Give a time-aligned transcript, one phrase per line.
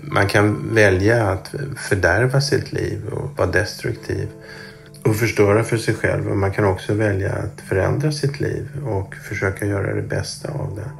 [0.00, 4.28] Man kan välja att fördärva sitt liv och vara destruktiv
[5.02, 6.28] och förstöra för sig själv.
[6.28, 10.76] Och man kan också välja att förändra sitt liv och försöka göra det bästa av
[10.76, 10.90] det.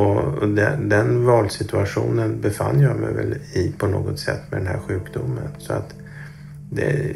[0.00, 4.78] Och den, den valsituationen befann jag mig väl i på något sätt med den här
[4.88, 5.48] sjukdomen.
[5.58, 5.94] Så att
[6.70, 7.14] det,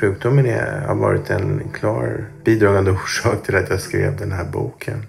[0.00, 5.02] sjukdomen är, har varit en klar bidragande orsak till att jag skrev den här boken.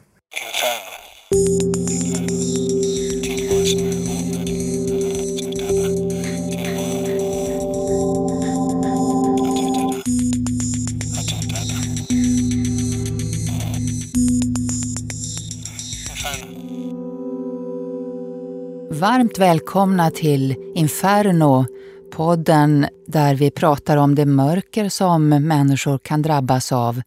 [19.00, 21.66] Varmt välkomna till Inferno,
[22.12, 27.02] podden där vi pratar om det mörker som människor kan drabbas av,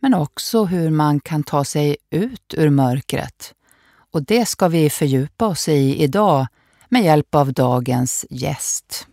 [0.00, 3.54] men också hur man kan ta sig ut ur mörkret.
[4.12, 6.46] Och det ska vi fördjupa oss i idag
[6.88, 9.06] med hjälp av dagens gäst.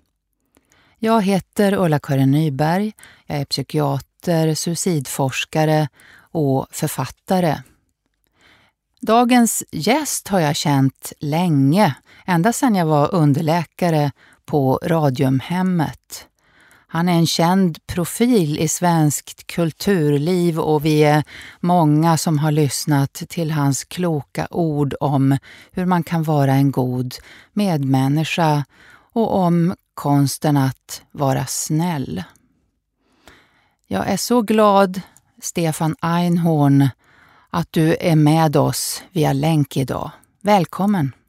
[1.00, 2.94] Jag heter Ulla-Karin Nyberg.
[3.25, 5.88] Jag är psykiater, suicidforskare
[6.31, 7.57] och författare.
[9.02, 14.11] Dagens gäst har jag känt länge, ända sedan jag var underläkare
[14.45, 16.27] på Radiumhemmet.
[16.93, 21.23] Han är en känd profil i svenskt kulturliv och vi är
[21.59, 25.38] många som har lyssnat till hans kloka ord om
[25.71, 27.16] hur man kan vara en god
[27.53, 28.66] medmänniska
[29.13, 32.23] och om konsten att vara snäll.
[33.88, 35.01] Jag är så glad,
[35.41, 36.89] Stefan Einhorn,
[37.49, 40.11] att du är med oss via länk idag.
[40.41, 41.22] Välkommen!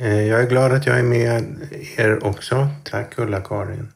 [0.00, 1.44] Eh, jag är glad att jag är med
[1.96, 2.68] er också.
[2.84, 3.88] Tack Ulla-Karin.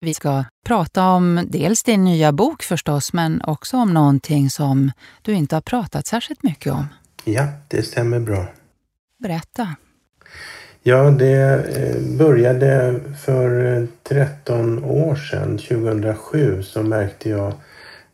[0.00, 5.32] Vi ska prata om dels din nya bok förstås, men också om någonting som du
[5.32, 6.86] inte har pratat särskilt mycket om.
[7.24, 8.46] Ja, det stämmer bra.
[9.18, 9.74] Berätta.
[10.82, 17.52] Ja, det eh, började för 13 år sedan, 2007, så märkte jag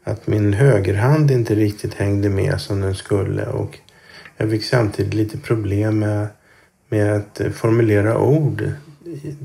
[0.05, 3.79] att min högerhand inte riktigt hängde med som den skulle och
[4.37, 6.29] jag fick samtidigt lite problem med,
[6.89, 8.71] med att formulera ord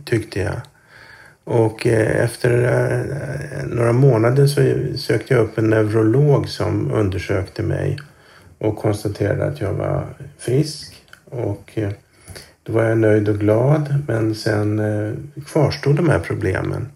[0.06, 0.62] tyckte jag.
[1.44, 4.62] Och eh, efter eh, några månader så
[4.98, 8.00] sökte jag upp en neurolog som undersökte mig
[8.58, 10.06] och konstaterade att jag var
[10.38, 10.96] frisk.
[11.26, 11.92] Och eh,
[12.64, 14.82] då var jag nöjd och glad men sen
[15.48, 16.88] kvarstod de här problemen.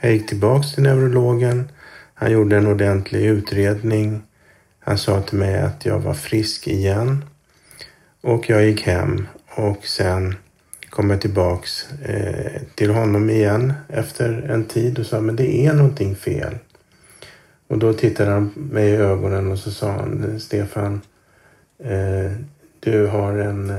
[0.00, 1.68] Jag gick tillbaks till neurologen
[2.20, 4.22] han gjorde en ordentlig utredning.
[4.80, 7.24] Han sa till mig att jag var frisk igen.
[8.20, 10.34] Och jag gick hem och sen
[10.90, 15.72] kom jag tillbaks eh, till honom igen efter en tid och sa men det är
[15.72, 16.58] någonting fel.
[17.66, 21.00] Och då tittade han mig i ögonen och så sa han Stefan,
[21.78, 22.32] eh,
[22.80, 23.70] du har en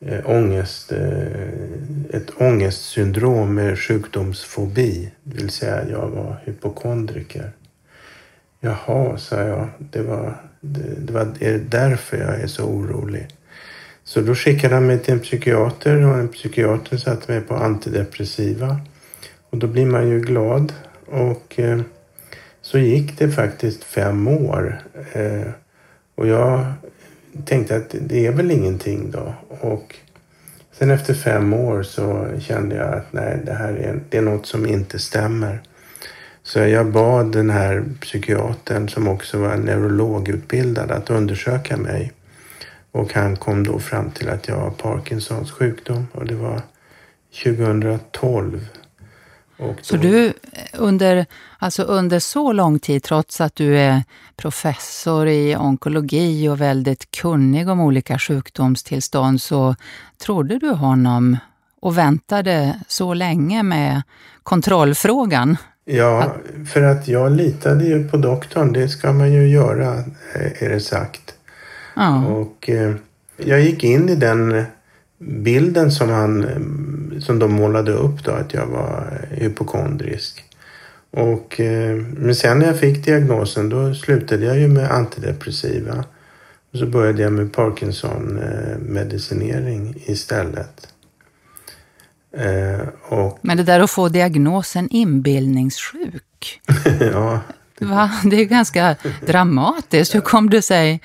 [0.00, 1.52] eh, ångest, eh,
[2.10, 5.12] ett ångestsyndrom med sjukdomsfobi.
[5.22, 7.50] Det vill säga jag var hypokondriker.
[8.60, 9.68] Jaha, sa jag.
[9.78, 13.28] Det var, det, det var är därför jag är så orolig.
[14.04, 18.80] Så då skickade han mig till en psykiater och en psykiater satte mig på antidepressiva.
[19.50, 20.72] Och då blir man ju glad.
[21.06, 21.80] Och eh,
[22.62, 24.82] så gick det faktiskt fem år.
[25.12, 25.48] Eh,
[26.14, 26.72] och jag
[27.44, 29.34] tänkte att det är väl ingenting då.
[29.48, 29.94] Och
[30.72, 34.46] sen efter fem år så kände jag att nej, det här är, det är något
[34.46, 35.62] som inte stämmer.
[36.42, 42.12] Så jag bad den här psykiatern som också var neurologutbildad att undersöka mig.
[42.94, 46.62] Och han kom då fram till att jag har Parkinsons sjukdom och det var
[47.44, 48.66] 2012.
[49.56, 49.74] Då...
[49.82, 50.32] Så du
[50.72, 51.26] under,
[51.58, 54.02] alltså under så lång tid, trots att du är
[54.36, 59.76] professor i onkologi och väldigt kunnig om olika sjukdomstillstånd, så
[60.24, 61.36] trodde du honom
[61.80, 64.02] och väntade så länge med
[64.42, 65.56] kontrollfrågan?
[65.84, 66.34] Ja,
[66.72, 68.72] för att jag litade ju på doktorn.
[68.72, 71.34] Det ska man ju göra, är det sagt.
[71.94, 72.26] Ja.
[72.26, 72.94] Och eh,
[73.36, 74.64] jag gick in i den
[75.18, 76.46] bilden som, han,
[77.20, 80.44] som de målade upp då, att jag var hypokondrisk.
[81.10, 86.04] Och, eh, men sen när jag fick diagnosen då slutade jag ju med antidepressiva.
[86.72, 90.88] Och så började jag med Parkinson-medicinering istället.
[92.36, 93.38] Eh, och...
[93.42, 96.60] Men det där att få diagnosen inbildningssjuk.
[97.12, 97.40] ja.
[97.80, 98.10] Va?
[98.24, 98.96] Det är ganska
[99.26, 100.14] dramatiskt.
[100.14, 101.00] Hur kom det sig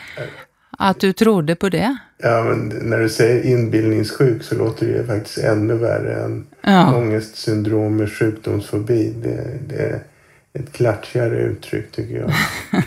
[0.81, 1.97] att du trodde på det?
[2.17, 6.95] Ja, men när du säger inbildningssjuk så låter det faktiskt ännu värre än ja.
[6.95, 9.13] ångestsyndrom med sjukdomsfobi.
[9.23, 9.99] Det, det är
[10.53, 12.31] ett klatschigare uttryck tycker jag.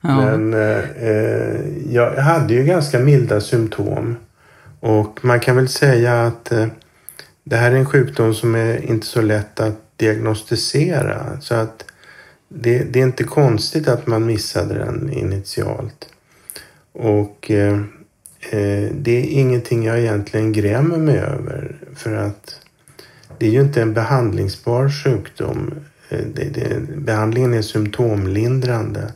[0.00, 0.16] ja.
[0.16, 1.60] Men eh,
[1.90, 4.16] jag hade ju ganska milda symptom.
[4.80, 6.66] Och man kan väl säga att eh,
[7.44, 11.40] det här är en sjukdom som är inte så lätt att diagnostisera.
[11.40, 11.84] Så att
[12.48, 16.11] det, det är inte konstigt att man missade den initialt.
[16.92, 17.74] Och eh,
[18.50, 21.76] eh, det är ingenting jag egentligen grämer mig över.
[21.96, 22.60] För att
[23.38, 25.74] det är ju inte en behandlingsbar sjukdom.
[26.08, 29.12] Eh, det, det, behandlingen är symptomlindrande.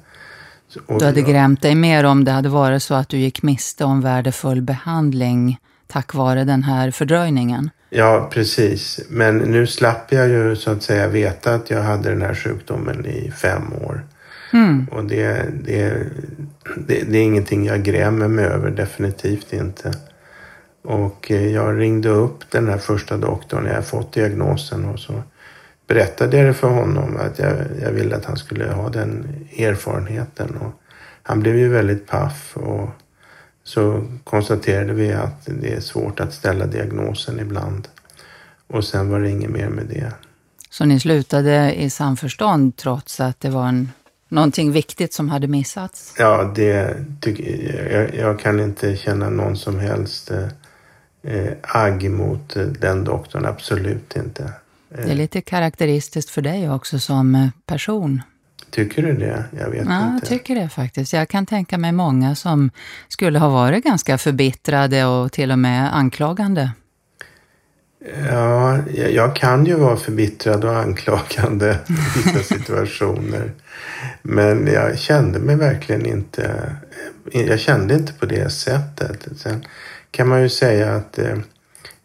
[0.87, 3.85] Och du hade grämt dig mer om det hade varit så att du gick miste
[3.85, 7.71] om värdefull behandling tack vare den här fördröjningen?
[7.91, 9.01] Ja, precis.
[9.09, 13.07] Men nu slapp jag ju så att säga veta att jag hade den här sjukdomen
[13.07, 14.05] i fem år.
[14.53, 14.87] Mm.
[14.93, 16.07] Och det, det,
[16.77, 19.93] det, det, är ingenting jag grämer mig över, definitivt inte.
[20.83, 25.23] Och eh, jag ringde upp den här första doktorn när jag fått diagnosen och så
[25.87, 29.27] berättade jag det för honom att jag, jag ville att han skulle ha den
[29.59, 30.57] erfarenheten.
[30.57, 30.73] Och
[31.23, 32.89] han blev ju väldigt paff och
[33.65, 37.89] så konstaterade vi att det är svårt att ställa diagnosen ibland.
[38.67, 40.13] Och sen var det inget mer med det.
[40.71, 43.93] Så ni slutade i samförstånd trots att det var en,
[44.29, 46.15] någonting viktigt som hade missats?
[46.19, 50.31] Ja, det tycker jag, jag kan inte känna någon som helst
[51.23, 53.47] eh, agg mot den doktorn.
[53.47, 54.53] Absolut inte.
[54.89, 58.23] Det är lite karaktäristiskt för dig också som person.
[58.71, 59.45] Tycker du det?
[59.59, 60.19] Jag vet ja, inte.
[60.21, 61.13] Jag tycker det faktiskt.
[61.13, 62.71] Jag kan tänka mig många som
[63.09, 66.71] skulle ha varit ganska förbittrade och till och med anklagande.
[68.31, 73.53] Ja, jag kan ju vara förbittrad och anklagande i vissa situationer.
[74.23, 76.77] Men jag kände mig verkligen inte...
[77.33, 79.29] Jag kände inte på det sättet.
[79.37, 79.65] Sen
[80.11, 81.39] kan man ju säga att eh,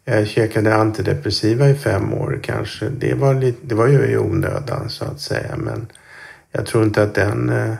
[0.04, 2.88] jag käkade antidepressiva i fem år kanske.
[2.88, 5.56] Det var, lite, det var ju i onödan så att säga.
[5.56, 5.86] Men
[6.52, 7.74] jag tror inte att den eh,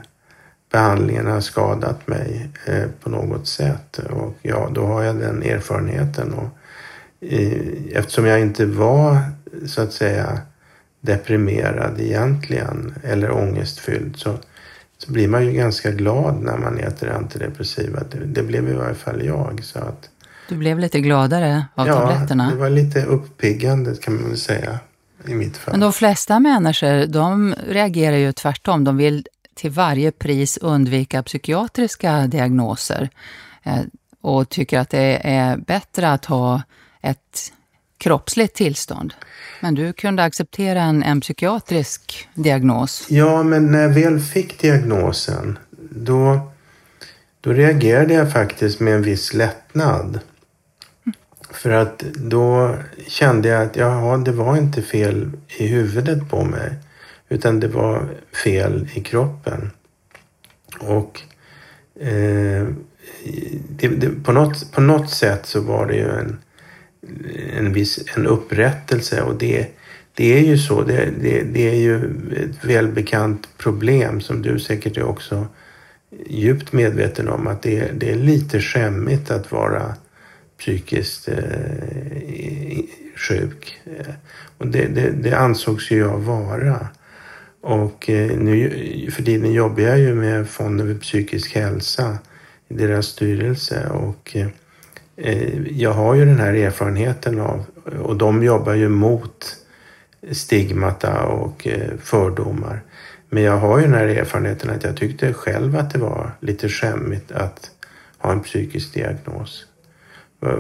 [0.73, 3.99] behandlingen har skadat mig eh, på något sätt.
[3.99, 6.33] Och ja, då har jag den erfarenheten.
[6.33, 6.59] Och,
[7.93, 9.19] eftersom jag inte var
[9.67, 10.41] så att säga
[11.01, 14.39] deprimerad egentligen eller ångestfylld så,
[14.99, 18.03] så blir man ju ganska glad när man äter antidepressiva.
[18.11, 19.65] Det, det blev i varje fall jag.
[19.65, 20.11] Så att,
[20.49, 22.45] du blev lite gladare av ja, tabletterna?
[22.45, 24.79] Ja, det var lite uppiggande kan man väl säga
[25.27, 25.73] i mitt fall.
[25.73, 28.85] Men de flesta människor de reagerar ju tvärtom.
[28.85, 33.09] De vill till varje pris undvika psykiatriska diagnoser
[33.63, 33.79] eh,
[34.21, 36.63] och tycker att det är bättre att ha
[37.03, 37.53] ett
[37.99, 39.15] kroppsligt tillstånd.
[39.61, 43.07] Men du kunde acceptera en, en psykiatrisk diagnos?
[43.09, 45.59] Ja, men när jag väl fick diagnosen
[45.91, 46.53] då,
[47.41, 50.21] då reagerade jag faktiskt med en viss lättnad.
[51.51, 52.77] För att då
[53.09, 56.73] kände jag att jaha, det var inte fel i huvudet på mig.
[57.29, 58.09] Utan det var
[58.45, 59.71] fel i kroppen.
[60.81, 61.21] Och
[62.01, 62.67] eh,
[63.69, 66.39] det, det, på, något, på något sätt så var det ju en,
[67.57, 69.23] en viss en upprättelse.
[69.23, 69.67] Och det,
[70.15, 70.83] det är ju så.
[70.83, 71.97] Det, det, det är ju
[72.37, 75.47] ett välbekant problem som du säkert är också
[76.27, 77.47] djupt medveten om.
[77.47, 79.95] Att det, det är lite skämmigt att vara
[80.59, 81.37] psykiskt eh,
[83.17, 83.81] sjuk.
[84.59, 86.89] Och det, det, det, ansågs ju jag vara.
[87.61, 92.19] Och eh, nu för tiden jobbar jag ju med Fonden för psykisk hälsa
[92.69, 94.49] i deras styrelse och eh,
[95.17, 97.65] Eh, jag har ju den här erfarenheten av,
[98.03, 99.57] och de jobbar ju mot
[100.31, 102.83] stigmata och eh, fördomar.
[103.29, 106.69] Men jag har ju den här erfarenheten att jag tyckte själv att det var lite
[106.69, 107.71] skämmigt att
[108.19, 109.67] ha en psykisk diagnos.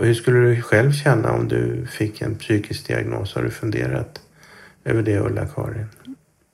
[0.01, 3.35] Hur skulle du själv känna om du fick en psykisk diagnos?
[3.35, 4.21] Har du funderat
[4.85, 5.87] över det, Ulla-Karin?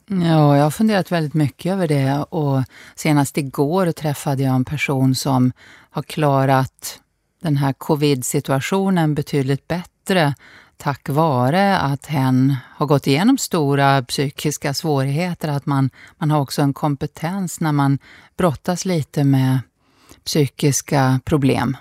[0.07, 2.63] Ja, jag har funderat väldigt mycket över det och
[2.95, 5.51] senast igår träffade jag en person som
[5.89, 6.99] har klarat
[7.41, 10.35] den här covid-situationen betydligt bättre
[10.77, 15.47] tack vare att hen har gått igenom stora psykiska svårigheter.
[15.47, 17.99] Att man, man har också en kompetens när man
[18.37, 19.59] brottas lite med
[20.23, 21.77] psykiska problem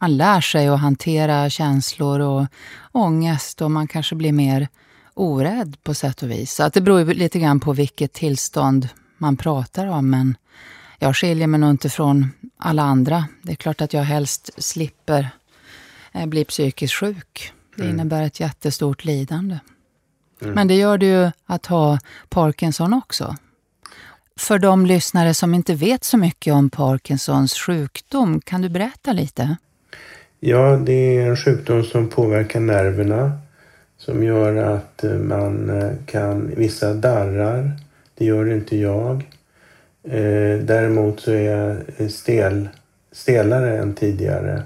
[0.00, 2.46] man lär sig att hantera känslor och
[2.92, 4.68] ångest och man kanske blir mer
[5.14, 6.54] orädd på sätt och vis.
[6.54, 10.10] Så att det beror lite grann på vilket tillstånd man pratar om.
[10.10, 10.36] Men
[10.98, 13.24] jag skiljer mig nog inte från alla andra.
[13.42, 15.30] Det är klart att jag helst slipper
[16.12, 17.52] eh, bli psykiskt sjuk.
[17.76, 17.94] Det mm.
[17.94, 19.58] innebär ett jättestort lidande.
[20.42, 20.54] Mm.
[20.54, 23.36] Men det gör det ju att ha Parkinson också.
[24.36, 29.56] För de lyssnare som inte vet så mycket om Parkinsons sjukdom, kan du berätta lite?
[30.40, 33.32] Ja, det är en sjukdom som påverkar nerverna
[33.98, 37.72] som gör att eh, man eh, kan, vissa darrar,
[38.14, 39.37] det gör inte jag.
[40.04, 42.68] Eh, däremot så är jag eh, stel,
[43.12, 44.62] stelare än tidigare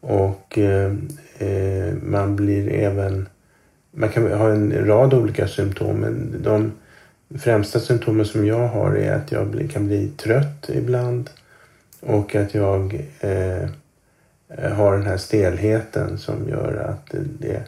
[0.00, 0.92] Och eh,
[1.38, 3.28] eh, man blir även...
[3.90, 6.72] Man kan ha en rad olika symptom men de
[7.38, 11.30] främsta symptomen som jag har är att jag kan bli trött ibland
[12.00, 17.62] och att jag eh, eh har den här stelheten som gör att det, det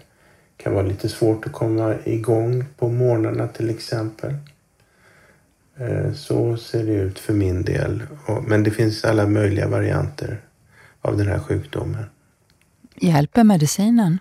[0.56, 4.35] kan vara lite svårt att komma igång på morgnarna till exempel.
[5.80, 8.02] Eh, så ser det ut för min del.
[8.46, 10.40] Men det finns alla möjliga varianter
[11.00, 12.04] av den här sjukdomen.
[12.96, 14.18] Hjälper medicinen?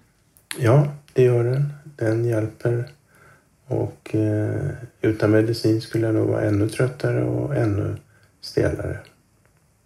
[0.58, 1.74] Ja, det gör den.
[1.84, 2.90] Den hjälper.
[3.68, 7.96] Och eh, utan medicin skulle jag nog vara ännu tröttare och ännu
[8.42, 9.00] stelare.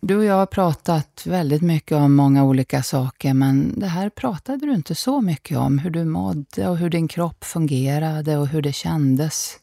[0.01, 4.65] Du och jag har pratat väldigt mycket om många olika saker, men det här pratade
[4.65, 5.79] du inte så mycket om.
[5.79, 9.57] Hur du mådde och hur din kropp fungerade och hur det kändes.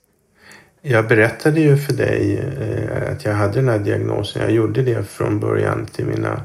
[0.83, 4.43] Jag berättade ju för dig eh, att jag hade den här diagnosen.
[4.43, 6.43] Jag gjorde det från början till mina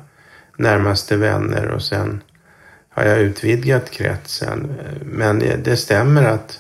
[0.58, 2.22] närmaste vänner och sen
[2.90, 4.74] har jag utvidgat kretsen.
[5.02, 6.60] Men eh, det stämmer att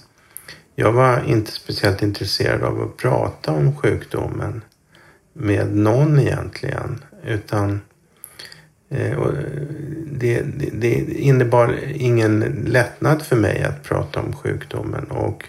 [0.75, 4.61] jag var inte speciellt intresserad av att prata om sjukdomen
[5.33, 7.03] med någon egentligen.
[7.25, 7.81] Utan
[8.89, 9.19] eh,
[10.11, 15.05] det, det, det innebar ingen lättnad för mig att prata om sjukdomen.
[15.05, 15.45] Och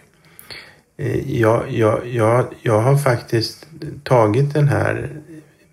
[0.97, 3.67] Eh, jag, jag, jag, jag har faktiskt
[4.03, 5.11] tagit det här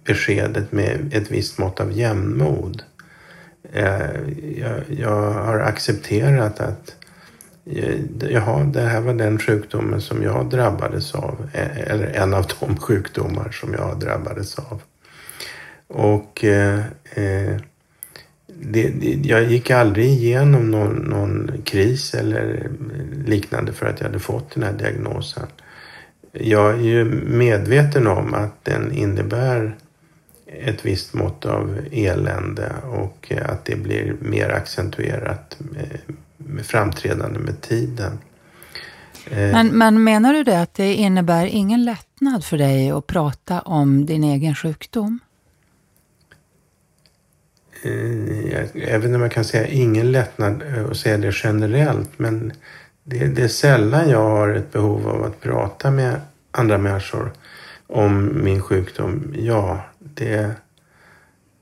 [0.06, 2.84] beskedet med ett visst mått av jämnmod.
[3.74, 4.12] Eh,
[4.58, 6.96] jag, jag har accepterat att
[7.66, 8.00] eh,
[8.30, 11.50] jaha, det här var den sjukdomen som jag drabbades av.
[11.54, 14.82] Eller en av de sjukdomar som jag drabbades av.
[15.88, 16.80] Och eh,
[18.62, 22.70] det, det, jag gick aldrig igenom någon, någon, kris eller
[23.26, 25.48] liknande för att jag hade fått den här diagnosen.
[26.32, 29.76] Jag är ju medveten om att den innebär
[30.46, 36.00] ett visst mått av elände och att det blir mer accentuerat med,
[36.38, 38.20] med framträdande med tiden.
[39.26, 43.62] Eh, men, men menar du det att det innebär ingen lättnad för dig att prata
[43.62, 45.20] om din egen sjukdom?
[47.86, 52.20] Eh, även om man kan säga ingen lättnad och eh, säga det generellt.
[52.20, 52.54] Men
[53.04, 56.22] det, det, är sällan jag har ett behov av att prata med
[56.52, 57.32] andra människor
[57.88, 59.36] om min sjukdom.
[59.38, 60.52] Ja, det,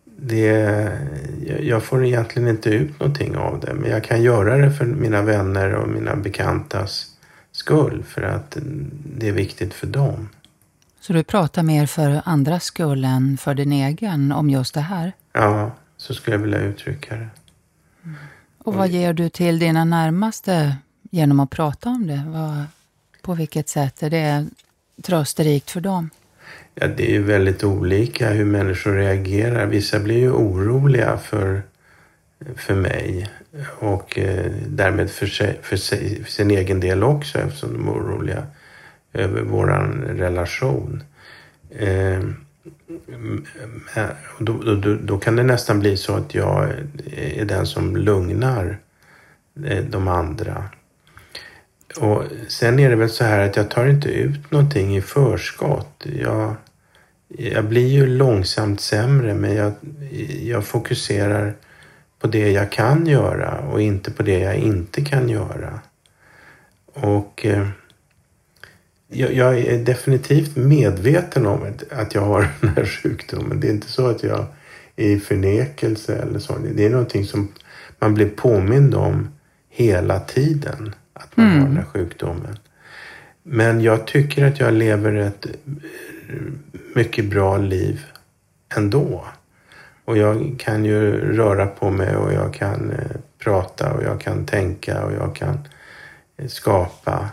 [0.05, 0.91] det,
[1.59, 3.73] jag får egentligen inte ut någonting av det.
[3.73, 7.07] Men jag kan göra det för mina vänner och mina bekantas
[7.51, 8.03] skull.
[8.07, 8.57] För att
[9.15, 10.29] det är viktigt för dem.
[10.99, 15.13] Så du pratar mer för andras skull än för din egen om just det här?
[15.33, 15.71] Ja,
[16.01, 17.29] så skulle jag vilja uttrycka det.
[18.03, 18.15] Mm.
[18.57, 20.75] Och vad ger du till dina närmaste
[21.11, 22.23] genom att prata om det?
[22.27, 22.65] Vad,
[23.21, 24.47] på vilket sätt är det
[25.03, 26.09] trösterikt för dem?
[26.75, 29.65] Ja, det är ju väldigt olika hur människor reagerar.
[29.65, 31.61] Vissa blir ju oroliga för,
[32.55, 33.29] för mig
[33.79, 37.91] och eh, därmed för, sig, för, sig, för, sin egen del också eftersom de är
[37.91, 38.43] oroliga
[39.13, 39.67] över vår
[40.17, 41.03] relation.
[41.69, 42.19] Eh,
[42.91, 44.09] Mm, mm, mm.
[44.39, 46.69] då, då, då, kan det nästan bli så att jag
[47.15, 48.77] är den som lugnar
[49.65, 50.63] eh, de andra.
[51.99, 56.05] Och sen är det väl så här att jag tar inte ut någonting i förskott.
[56.21, 56.55] Jag,
[57.27, 59.73] jag blir ju långsamt sämre men jag,
[60.41, 61.55] jag fokuserar
[62.19, 65.79] på det jag kan göra och inte på det jag inte kan göra.
[66.93, 67.67] Och eh,
[69.11, 71.59] jag, jag, är definitivt medveten om
[71.91, 73.59] att jag har den här sjukdomen.
[73.59, 74.45] Det är inte så att jag
[74.95, 76.57] är i förnekelse eller så.
[76.75, 77.47] Det är någonting som
[77.99, 79.27] man blir påmind om
[79.69, 80.95] hela tiden.
[81.13, 81.59] Att man mm.
[81.59, 82.57] har den här sjukdomen.
[83.43, 85.45] Men jag tycker att jag lever ett
[86.95, 88.05] mycket bra liv
[88.75, 89.25] ändå.
[90.05, 94.45] Och jag kan ju röra på mig och jag kan eh, prata och jag kan
[94.45, 95.59] tänka och jag kan
[96.37, 97.29] eh, skapa.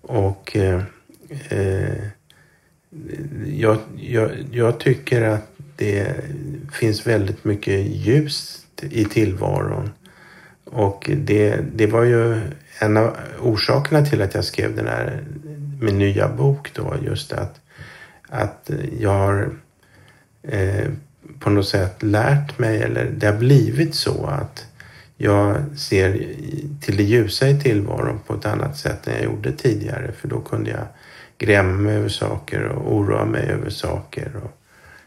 [0.00, 0.82] Och eh,
[1.48, 2.08] eh,
[3.46, 6.14] jag, jag, jag, tycker att det
[6.72, 9.90] finns väldigt mycket ljus i tillvaron.
[10.64, 12.40] Och det, det var ju
[12.78, 15.24] en av orsakerna till att jag skrev den här,
[15.80, 17.60] min nya bok då, just att,
[18.28, 19.50] att jag har
[20.42, 20.90] eh,
[21.40, 24.66] på något sätt lärt mig, eller det har blivit så att
[25.16, 26.12] jag ser
[26.80, 30.12] till det ljusa i tillvaron på ett annat sätt än jag gjorde tidigare.
[30.12, 30.86] För då kunde jag
[31.38, 34.32] gräma mig över saker och oroa mig över saker.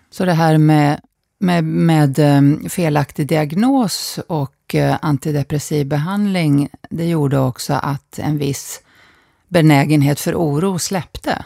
[0.09, 0.99] Så det här med,
[1.39, 8.81] med, med eh, felaktig diagnos och eh, antidepressiv behandling, det gjorde också att en viss
[9.47, 11.45] benägenhet för oro släppte?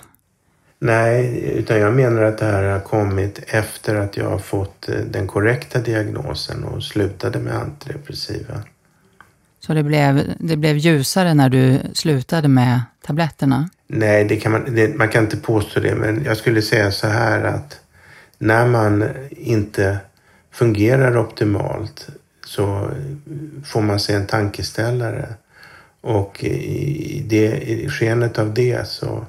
[0.79, 4.95] Nej, utan jag menar att det här har kommit efter att jag har fått eh,
[4.95, 8.61] den korrekta diagnosen och slutade med antidepressiva.
[9.59, 13.69] Så det blev, det blev ljusare när du slutade med tabletterna?
[13.93, 17.07] Nej, det kan man, det, man kan inte påstå det, men jag skulle säga så
[17.07, 17.79] här att
[18.37, 19.97] när man inte
[20.51, 22.07] fungerar optimalt
[22.45, 22.91] så
[23.65, 25.33] får man sig en tankeställare.
[26.01, 29.25] Och i, det, i skenet av det så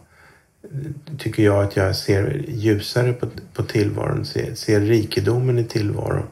[1.18, 6.26] tycker jag att jag ser ljusare på, på tillvaron, ser, ser rikedomen i tillvaron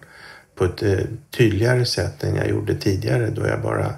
[0.54, 0.98] på ett eh,
[1.30, 3.94] tydligare sätt än jag gjorde tidigare då jag bara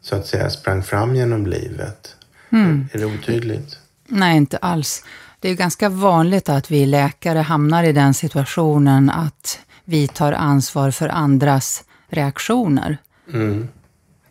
[0.00, 2.16] så att säga sprang fram genom livet.
[2.52, 2.88] Mm.
[2.92, 3.78] Är det otydligt?
[4.06, 5.04] Nej, inte alls.
[5.40, 10.90] Det är ganska vanligt att vi läkare hamnar i den situationen att vi tar ansvar
[10.90, 12.98] för andras reaktioner.
[13.32, 13.68] Mm.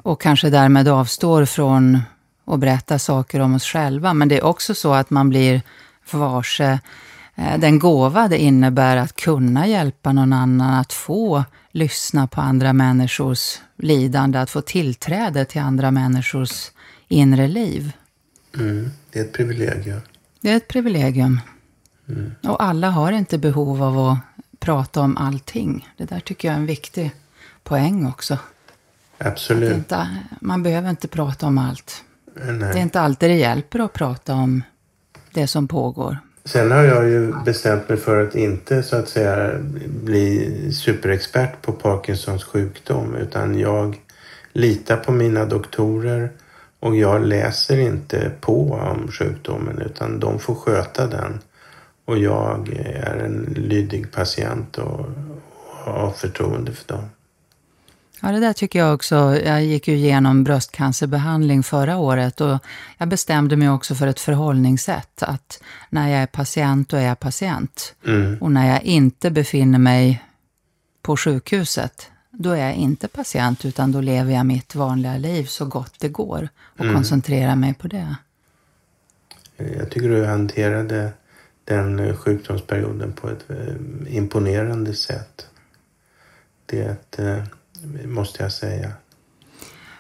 [0.04, 2.00] Och kanske därmed avstår från
[2.46, 4.14] att berätta saker om oss själva.
[4.14, 5.62] Men det är också så att man blir
[6.12, 6.80] varse
[7.36, 12.74] eh, den gåva det innebär att kunna hjälpa någon annan, att få lyssna på andra
[12.74, 16.72] människors lidande, att få tillträde till andra människors
[17.08, 17.92] inre liv.
[18.56, 20.02] Mm, det är ett privilegium.
[20.42, 21.40] Det är ett privilegium.
[22.10, 22.32] Mm.
[22.44, 24.18] Och alla har inte behov av att
[24.60, 25.90] prata om allting.
[25.98, 27.12] Det där tycker jag är en viktig
[27.64, 28.38] poäng också.
[29.18, 29.74] Absolut.
[29.74, 30.08] Inte,
[30.42, 32.04] man behöver inte prata om allt.
[32.34, 32.58] Nej.
[32.58, 34.64] Det är inte alltid det hjälper att prata om
[35.32, 36.18] det som pågår.
[36.46, 39.60] Sen har jag ju bestämt mig för att inte så att säga
[40.04, 43.98] bli superexpert på Parkinsons sjukdom utan jag
[44.54, 46.30] litar på mina doktorer
[46.80, 51.40] och jag läser inte på om sjukdomen utan de får sköta den.
[52.06, 55.06] Och jag är en lydig patient och,
[55.84, 57.10] har förtroende för dem.
[58.22, 59.16] Ja, det där tycker jag också.
[59.46, 62.58] Jag gick ju igenom bröstcancerbehandling förra året och
[62.98, 65.24] jag bestämde mig också för ett förhållningssätt.
[65.24, 67.96] Att när jag är patient, då är jag patient.
[68.06, 68.38] Mm.
[68.42, 70.24] Och när jag inte befinner mig
[71.02, 75.66] på sjukhuset, då är jag inte patient utan då lever jag mitt vanliga liv så
[75.66, 76.96] gott det går och mm.
[76.96, 78.16] koncentrerar mig på det.
[79.58, 81.12] Jag tycker du hanterade
[81.64, 85.48] den sjukdomsperioden på ett eh, imponerande sätt.
[86.66, 87.44] Det eh,
[88.06, 88.92] måste jag säga.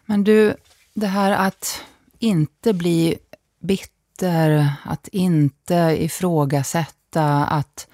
[0.05, 0.53] Men du,
[0.93, 1.83] det här att
[2.19, 3.15] inte bli
[3.59, 7.87] bitter, att inte ifrågasätta, att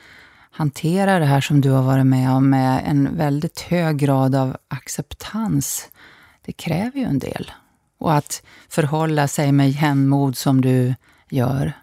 [0.56, 4.58] hantera det här som du har varit med om med en väldigt hög grad av
[4.68, 5.90] acceptans,
[6.46, 7.52] det kräver ju en del.
[7.98, 10.96] Och att förhålla sig med jämnmod som du
[11.30, 11.74] gör.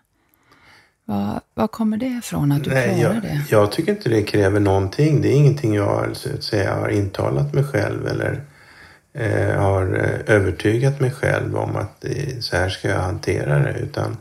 [1.05, 3.45] Var, var kommer det ifrån att du Nej, klarar jag, det?
[3.51, 5.23] Jag tycker inte det kräver någonting.
[5.23, 8.45] Det är ingenting jag så att säga, har intalat mig själv eller
[9.13, 13.79] eh, har eh, övertygat mig själv om att det, så här ska jag hantera det.
[13.79, 14.17] Utan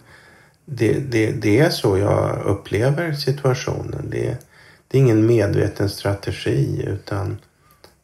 [0.73, 4.09] det, det, det är så jag upplever situationen.
[4.09, 4.37] Det,
[4.87, 7.37] det är ingen medveten strategi utan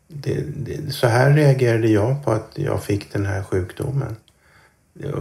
[0.08, 4.15] det, det, så här reagerade jag på att jag fick den här sjukdomen.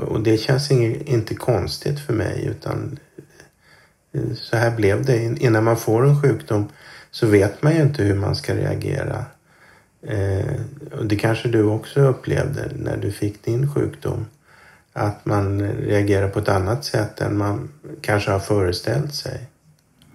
[0.09, 2.99] Och det känns inget, inte konstigt för mig utan
[4.35, 5.37] så här blev det.
[5.41, 6.69] Innan man får en sjukdom
[7.11, 9.25] så vet man ju inte hur man ska reagera.
[10.03, 10.55] Eh,
[10.99, 14.27] och det kanske du också upplevde när du fick din sjukdom.
[14.99, 17.69] Att man reagerar på ett annat sätt än man
[18.01, 19.49] kanske har föreställt sig.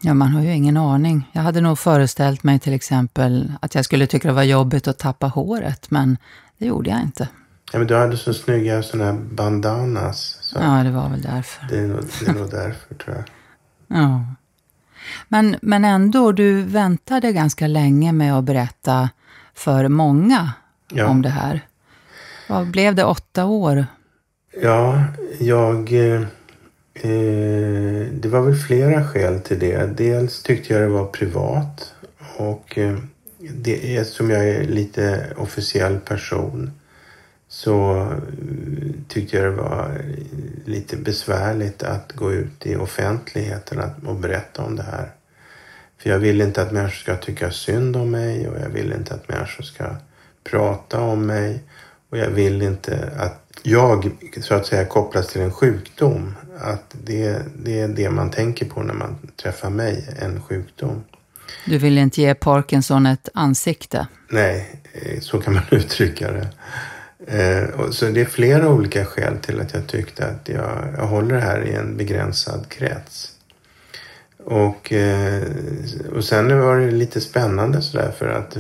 [0.02, 1.30] Ja, man har ju ingen aning.
[1.32, 5.00] Jag hade nog föreställt mig till exempel att jag skulle tycka det var jobbigt att
[5.00, 6.18] tappa håret, men
[6.58, 7.28] det gjorde jag inte.
[7.72, 10.38] Ja, men du hade så snygga sådana här bandanas.
[10.42, 11.66] Så ja, det var väl därför.
[11.70, 13.26] Det är, nog, det är nog därför, tror jag.
[13.98, 14.26] Ja.
[15.28, 19.10] Men, men ändå, du väntade ganska länge med att berätta
[19.54, 20.52] för många
[20.92, 21.08] ja.
[21.08, 21.62] om det här.
[22.50, 23.86] Vad blev det, åtta år?
[24.54, 25.04] Ja,
[25.40, 25.94] jag...
[26.94, 29.98] Eh, det var väl flera skäl till det.
[29.98, 31.94] Dels tyckte jag det var privat.
[32.38, 32.98] Och eh,
[33.38, 36.72] det, eftersom jag är lite officiell person
[37.48, 38.18] så eh,
[39.08, 40.02] tyckte jag det var
[40.66, 45.12] lite besvärligt att gå ut i offentligheten och berätta om det här.
[45.98, 49.14] För jag vill inte att människor ska tycka synd om mig och jag vill inte
[49.14, 49.96] att människor ska
[50.44, 51.64] prata om mig.
[52.10, 54.12] Och jag vill inte att jag
[54.42, 56.36] så att säga kopplas till en sjukdom.
[56.60, 61.04] Att det, det är det man tänker på när man träffar mig, en sjukdom.
[61.66, 64.08] Du vill inte ge Parkinson ett ansikte?
[64.30, 64.82] Nej,
[65.22, 66.48] så kan man uttrycka det.
[67.28, 71.36] Eh, så det är flera olika skäl till att jag tyckte att jag, jag håller
[71.36, 73.32] det här i en begränsad krets.
[74.46, 75.44] Och, eh,
[76.16, 78.58] och sen var det lite spännande sådär för att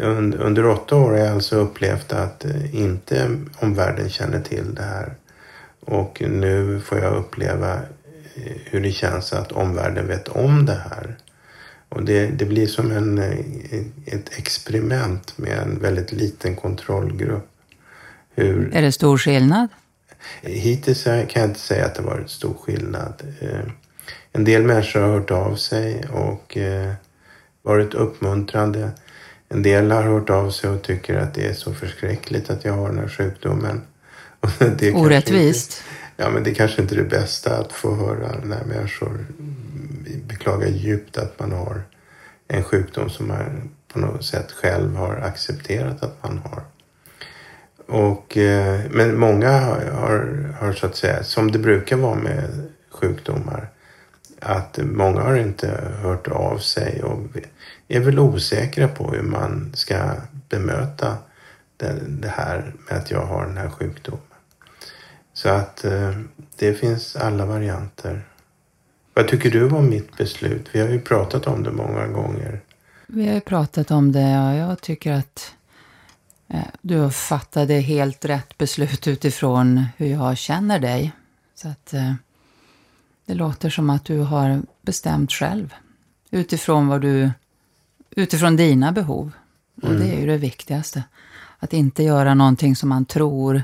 [0.00, 4.82] under, under åtta år har jag alltså upplevt att eh, inte omvärlden känner till det
[4.82, 5.14] här.
[5.80, 7.80] Och nu får jag uppleva
[8.64, 11.16] hur det känns att omvärlden vet om det här.
[11.88, 13.18] Och det, det blir som en,
[14.06, 17.48] ett experiment med en väldigt liten kontrollgrupp.
[18.34, 19.68] Hur, är det stor skillnad?
[20.42, 23.22] Hittills kan jag inte säga att det varit stor skillnad.
[23.40, 23.70] Eh,
[24.32, 26.92] en del människor har hört av sig och eh,
[27.62, 28.90] varit uppmuntrande.
[29.48, 32.72] En del har hört av sig och tycker att det är så förskräckligt att jag
[32.72, 33.82] har den här sjukdomen.
[34.78, 35.72] det Orättvist.
[35.72, 39.26] Inte, ja, men det är kanske inte är det bästa att få höra när människor
[40.26, 41.82] beklagar djupt att man har
[42.48, 46.62] en sjukdom som man på något sätt själv har accepterat att man har.
[47.86, 52.68] Och, eh, men många har, har, har, så att säga, som det brukar vara med
[52.90, 53.68] sjukdomar,
[54.40, 57.18] att många har inte hört av sig och
[57.88, 60.14] är väl osäkra på hur man ska
[60.48, 61.16] bemöta
[61.76, 64.20] det, det här med att jag har den här sjukdomen.
[65.32, 66.10] Så att eh,
[66.56, 68.24] det finns alla varianter.
[69.14, 70.68] Vad tycker du om mitt beslut?
[70.72, 72.60] Vi har ju pratat om det många gånger.
[73.06, 75.54] Vi har ju pratat om det och jag tycker att
[76.48, 81.12] eh, du fattade helt rätt beslut utifrån hur jag känner dig.
[81.54, 82.14] Så att eh,
[83.26, 85.74] det låter som att du har bestämt själv
[86.30, 87.30] utifrån vad du,
[88.16, 89.32] utifrån dina behov.
[89.82, 90.00] Och mm.
[90.00, 91.02] det är ju det viktigaste.
[91.58, 93.62] Att inte göra någonting som man tror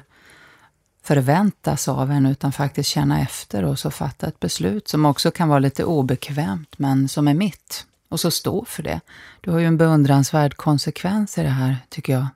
[1.03, 5.49] förväntas av en, utan faktiskt känna efter och så fatta ett beslut som också kan
[5.49, 7.87] vara lite obekvämt, men som är mitt.
[8.09, 9.01] Och så stå för det.
[9.41, 12.27] Du har ju en beundransvärd konsekvens i det här, tycker jag.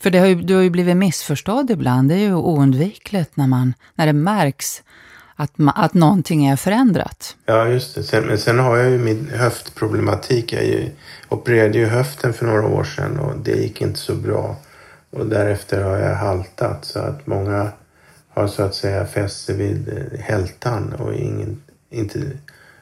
[0.00, 2.08] För det har ju, du har ju blivit missförstådd ibland.
[2.08, 4.82] Det är ju oundvikligt när, man, när det märks
[5.36, 7.36] att, att någonting är förändrat.
[7.46, 8.02] Ja, just det.
[8.02, 10.52] Sen, men sen har jag ju min höftproblematik.
[10.52, 10.90] Jag ju,
[11.28, 14.56] opererade ju höften för några år sedan och det gick inte så bra.
[15.10, 17.72] Och därefter har jag haltat så att många
[18.28, 22.20] har så att säga fäst sig vid eh, hältan och ingen, inte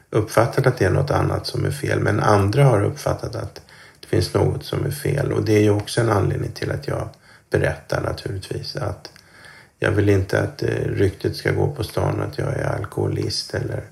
[0.09, 1.99] uppfattat att det är något annat som är fel.
[1.99, 3.61] Men andra har uppfattat att
[3.99, 6.87] det finns något som är fel och det är ju också en anledning till att
[6.87, 7.09] jag
[7.49, 9.09] berättar naturligtvis att
[9.79, 13.83] jag vill inte att eh, ryktet ska gå på stan att jag är alkoholist eller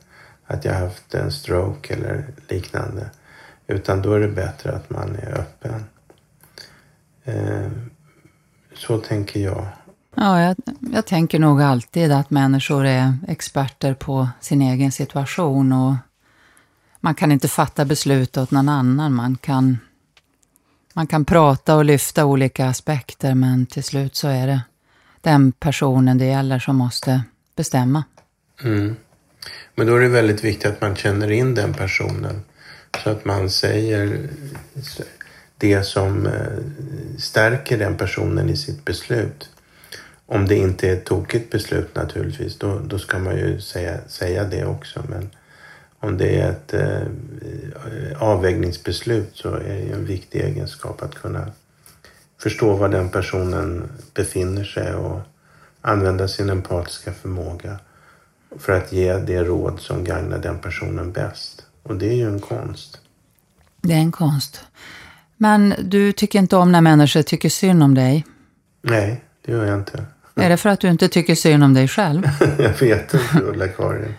[0.45, 3.09] att jag haft en stroke eller liknande.
[3.67, 5.85] Utan då är det bättre att man är öppen.
[7.23, 7.71] Eh,
[8.75, 9.67] så tänker jag.
[10.15, 10.55] Ja, jag,
[10.93, 15.95] jag, tänker nog alltid att människor är experter på sin egen situation och
[16.99, 19.13] man kan inte fatta beslut åt någon annan.
[19.13, 19.77] Man kan,
[20.93, 24.61] man kan prata och lyfta olika aspekter men till slut så är det
[25.23, 27.23] den personen det gäller som måste
[27.55, 28.03] bestämma.
[28.63, 28.95] Mm.
[29.75, 32.41] Men då är det väldigt viktigt att man känner in den personen.
[33.03, 34.29] Så att man säger
[35.57, 39.49] det som eh, stärker den personen i sitt beslut.
[40.25, 44.43] Om det inte är ett tokigt beslut naturligtvis, då, då ska man ju säga, säga
[44.43, 45.03] det också.
[45.09, 45.29] Men
[45.99, 51.51] om det är ett eh, avvägningsbeslut så är det en viktig egenskap att kunna
[52.43, 55.19] förstå var den personen befinner sig och
[55.81, 57.79] använda sin empatiska förmåga
[58.59, 61.65] för att ge det råd som gagnar den personen bäst.
[61.83, 62.99] Och det är ju en konst.
[63.81, 64.61] Det är en konst.
[65.37, 68.25] Men du tycker inte om när människor tycker synd om dig?
[68.81, 70.05] Nej, det gör jag inte.
[70.35, 72.29] Är det för att du inte tycker synd om dig själv?
[72.57, 74.13] jag vet inte, Ulla-Karin.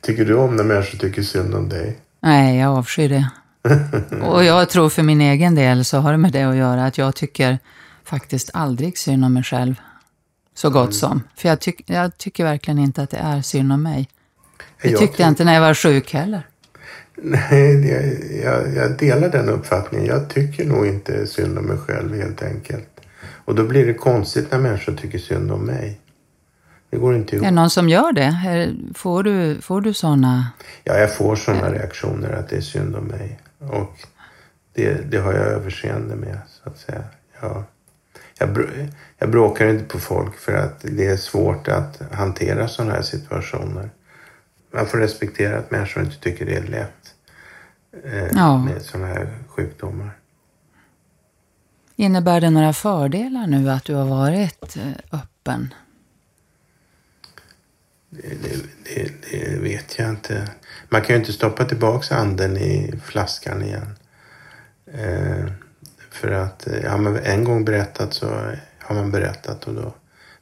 [0.00, 1.98] Tycker du om när människor tycker synd om dig?
[2.20, 3.30] Nej, jag avskyr det.
[4.22, 6.98] Och jag tror för min egen del så har det med det att göra att
[6.98, 7.58] jag tycker
[8.04, 9.74] faktiskt aldrig synd om mig själv.
[10.54, 10.92] Så gott mm.
[10.92, 11.22] som.
[11.36, 14.08] För jag, tyck, jag tycker verkligen inte att det är synd om mig.
[14.82, 16.46] Det jag tyckte jag inte när jag var sjuk heller.
[17.22, 20.06] Nej, jag, jag, delar den uppfattningen.
[20.06, 22.88] Jag tycker nog inte synd om mig själv helt enkelt.
[23.44, 26.00] Och då blir det konstigt när människor tycker synd om mig.
[26.90, 27.46] Det går inte ihop.
[27.46, 28.74] Är det någon som gör det?
[28.94, 30.46] Får du, får du sådana?
[30.84, 33.38] Ja, jag får sådana reaktioner att det är synd om mig.
[33.60, 34.00] Och
[34.72, 37.04] det, det har jag överseende med, så att säga.
[37.40, 37.64] Ja.
[38.38, 38.66] Jag,
[39.18, 43.90] jag bråkar inte på folk för att det är svårt att hantera sådana här situationer.
[44.72, 47.14] Man får respektera att människor inte tycker det är lätt
[48.04, 48.58] eh, ja.
[48.58, 50.10] med sådana här sjukdomar.
[51.96, 55.74] Innebär det några fördelar nu att du har varit eh, öppen?
[58.10, 58.28] Det,
[58.84, 60.48] det, det, vet jag inte.
[60.88, 63.96] Man kan ju inte stoppa tillbaka anden i flaskan igen.
[64.92, 65.52] Eh,
[66.10, 68.26] för att ja, men en gång berättat så
[68.78, 69.94] har man berättat och då,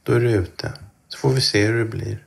[0.03, 0.71] då är det ute.
[1.07, 2.25] Så får vi se hur det blir.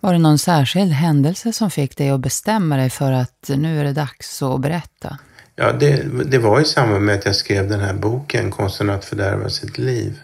[0.00, 3.84] Var det någon särskild händelse som fick dig att bestämma dig för att nu är
[3.84, 5.18] det dags att berätta?
[5.56, 9.04] Ja, det, det var i samband med att jag skrev den här boken Konsten att
[9.04, 10.20] fördärva sitt liv.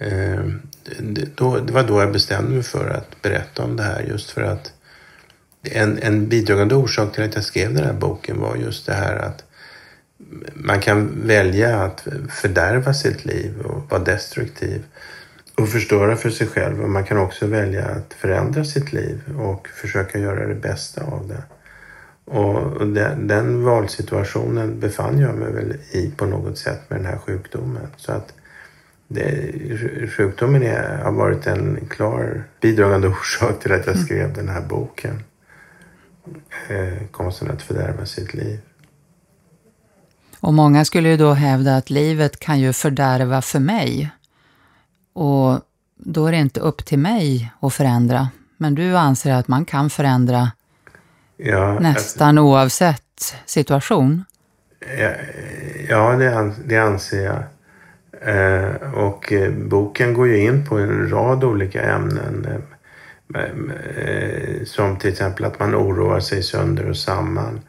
[0.00, 0.44] Eh,
[0.98, 4.30] det, då, det var då jag bestämde mig för att berätta om det här just
[4.30, 4.72] för att
[5.62, 9.16] en, en bidragande orsak till att jag skrev den här boken var just det här
[9.16, 9.44] att
[10.54, 14.84] man kan välja att fördärva sitt liv och vara destruktiv
[15.54, 16.82] och förstöra för sig själv.
[16.82, 21.28] Och man kan också välja att förändra sitt liv och försöka göra det bästa av
[21.28, 21.42] det.
[22.24, 27.18] Och den, den valsituationen befann jag mig väl i på något sätt med den här
[27.18, 27.86] sjukdomen.
[27.96, 28.32] Så att
[29.12, 34.60] det, sjukdomen är, har varit en klar bidragande orsak till att jag skrev den här
[34.60, 35.22] boken.
[36.68, 38.60] Eh, konsten att fördärva sitt liv.
[40.40, 44.10] Och många skulle ju då hävda att livet kan ju fördärva för mig.
[45.12, 45.60] Och
[45.96, 48.28] då är det inte upp till mig att förändra.
[48.56, 50.50] Men du anser att man kan förändra
[51.36, 54.24] ja, nästan alltså, oavsett situation?
[54.98, 55.12] Ja,
[55.88, 57.42] ja det, det anser jag.
[58.20, 62.46] Eh, och eh, boken går ju in på en rad olika ämnen.
[63.34, 67.60] Eh, som till exempel att man oroar sig sönder och samman.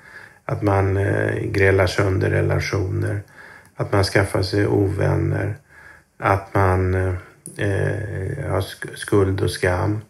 [0.46, 1.00] Att man
[1.44, 3.22] grälar sönder relationer.
[3.76, 5.56] Att man skaffar sig ovänner.
[6.18, 6.94] Att man
[8.50, 8.62] har
[8.96, 10.02] skuld och skam.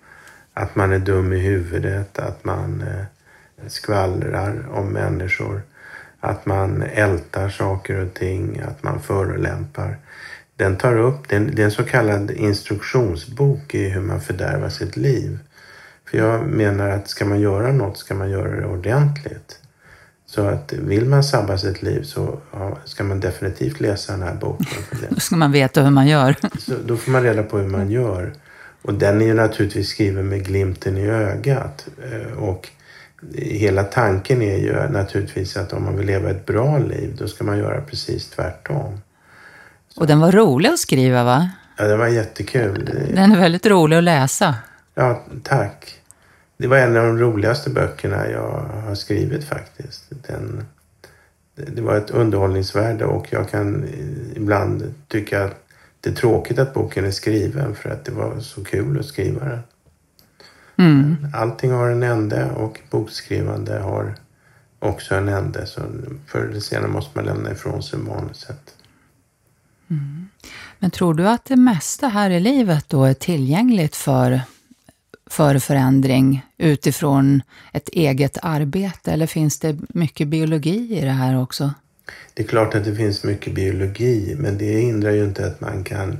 [0.54, 2.20] Att man är dum i huvudet.
[2.20, 2.84] Att man
[3.68, 5.62] skvallrar om människor.
[6.20, 8.62] Att man ältar saker och ting.
[8.68, 9.98] Att man förolämpar.
[10.62, 15.40] Den tar upp, det är en så kallad instruktionsbok i hur man fördärvar sitt liv.
[16.10, 19.60] För jag menar att ska man göra något ska man göra det ordentligt.
[20.26, 24.36] Så att vill man sabba sitt liv så ja, ska man definitivt läsa den här
[24.36, 24.84] boken.
[25.10, 26.36] Då ska man veta hur man gör.
[26.60, 28.34] Så då får man reda på hur man gör.
[28.82, 31.88] Och den är ju naturligtvis skriven med glimten i ögat.
[32.12, 32.70] Eh, och
[33.36, 37.44] hela tanken är ju naturligtvis att om man vill leva ett bra liv då ska
[37.44, 39.00] man göra precis tvärtom.
[39.96, 41.50] Och den var rolig att skriva va?
[41.78, 42.86] Ja, den var jättekul.
[43.16, 44.56] Den är väldigt rolig att läsa.
[44.96, 46.02] Ja, tack.
[46.58, 50.04] Det var en av de roligaste böckerna jag har skrivit faktiskt.
[50.10, 50.66] Den,
[51.56, 53.86] det var ett underhållningsvärde och jag kan
[54.36, 55.64] ibland tycka att
[56.02, 59.46] det är tråkigt att boken är skriven för att det var så kul att skriva
[59.46, 59.60] den.
[60.78, 61.16] Mm.
[61.34, 64.16] Allting har en ände och bokskrivande har
[64.80, 65.66] också en ände.
[65.66, 65.82] Så
[66.28, 68.76] förr eller senare måste man lämna ifrån sig manuset.
[69.92, 70.30] Mm.
[70.80, 74.42] Men tror du att det mesta här i livet då är tillgängligt för
[75.30, 77.42] för förändring utifrån
[77.74, 79.12] ett eget arbete?
[79.12, 81.74] Eller finns det mycket biologi i det här också?
[82.34, 85.84] Det är klart att det finns mycket biologi, men det hindrar ju inte att man
[85.84, 86.18] kan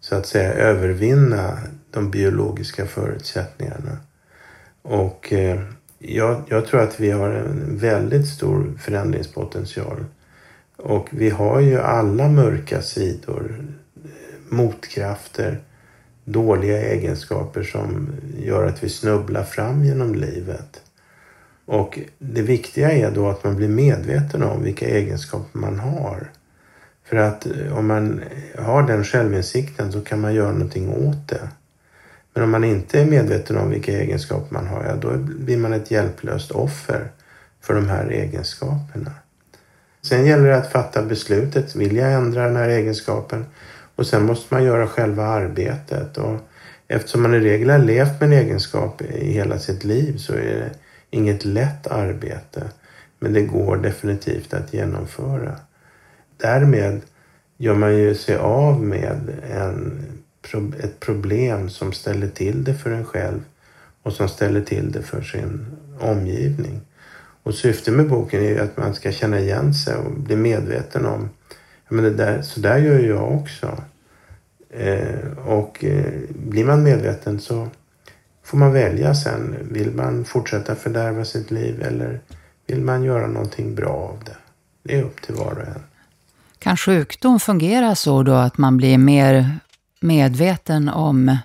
[0.00, 1.58] så att säga övervinna
[1.90, 3.98] de biologiska förutsättningarna.
[4.82, 5.60] Och eh,
[5.98, 10.04] jag, jag, tror att vi har en väldigt stor förändringspotential.
[10.76, 13.66] Och vi har ju alla mörka sidor,
[14.48, 15.60] motkrafter,
[16.24, 18.08] dåliga egenskaper som
[18.38, 20.80] gör att vi snubblar fram genom livet.
[21.66, 26.30] Och det viktiga är då att man blir medveten om vilka egenskaper man har.
[27.04, 28.20] För att eh, om man
[28.58, 31.48] har den självinsikten så kan man göra någonting åt det.
[32.34, 35.72] Men om man inte är medveten om vilka egenskaper man har, ja, då blir man
[35.72, 37.08] ett hjälplöst offer
[37.60, 39.12] för de här egenskaperna.
[40.04, 41.76] Sen gäller det att fatta beslutet.
[41.76, 43.46] Vill jag ändra den här egenskapen?
[43.96, 46.18] Och sen måste man göra själva arbetet.
[46.18, 46.36] Och
[46.88, 50.38] eftersom man i regel har levt med en egenskap i hela sitt liv så är
[50.38, 50.70] det
[51.10, 52.62] inget lätt arbete.
[53.18, 55.56] Men det går definitivt att genomföra.
[56.36, 57.00] Därmed
[57.56, 60.04] gör man ju sig av med en,
[60.82, 63.40] ett problem som ställer till det för en själv
[64.02, 65.66] och som ställer till det för sin
[66.00, 66.80] omgivning.
[67.44, 71.28] Och syftet med boken är att man ska känna igen sig och bli medveten om
[71.88, 73.82] men det där, så där gör jag också.
[74.70, 77.68] Eh, och eh, blir man medveten så
[78.44, 79.56] får man välja sen.
[79.70, 82.20] Vill man fortsätta fördärva sitt liv eller
[82.66, 84.36] vill man göra någonting bra av det?
[84.82, 85.82] Det är upp till var och en.
[86.58, 89.58] Kan sjukdom fungera så då att man blir mer
[90.00, 91.36] medveten om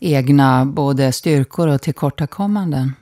[0.00, 2.92] egna både styrkor och tillkortakommanden?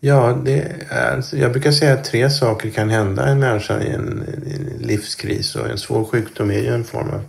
[0.00, 3.90] Ja, det är, alltså, jag brukar säga att tre saker kan hända en människa i
[3.90, 7.24] en, en livskris och en svår sjukdom är ju en form av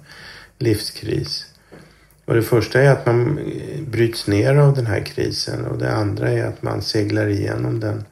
[0.58, 1.46] livskris.
[2.26, 5.92] Och det första är att man eh, bryts ner av den här krisen och det
[5.92, 8.04] andra är att man seglar igenom den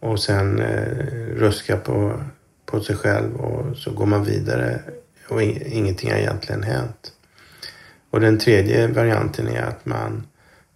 [0.00, 1.06] och sen eh,
[1.36, 2.20] ruskar på,
[2.66, 4.80] på sig själv och så går man vidare
[5.28, 7.12] och ingenting har egentligen hänt.
[8.10, 10.26] Och den tredje varianten är att man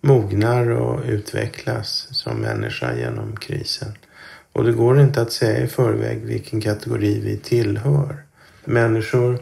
[0.01, 3.93] mognar och utvecklas som människa genom krisen.
[4.53, 8.17] Och det går inte att säga i förväg vilken kategori vi tillhör.
[8.65, 9.39] Människor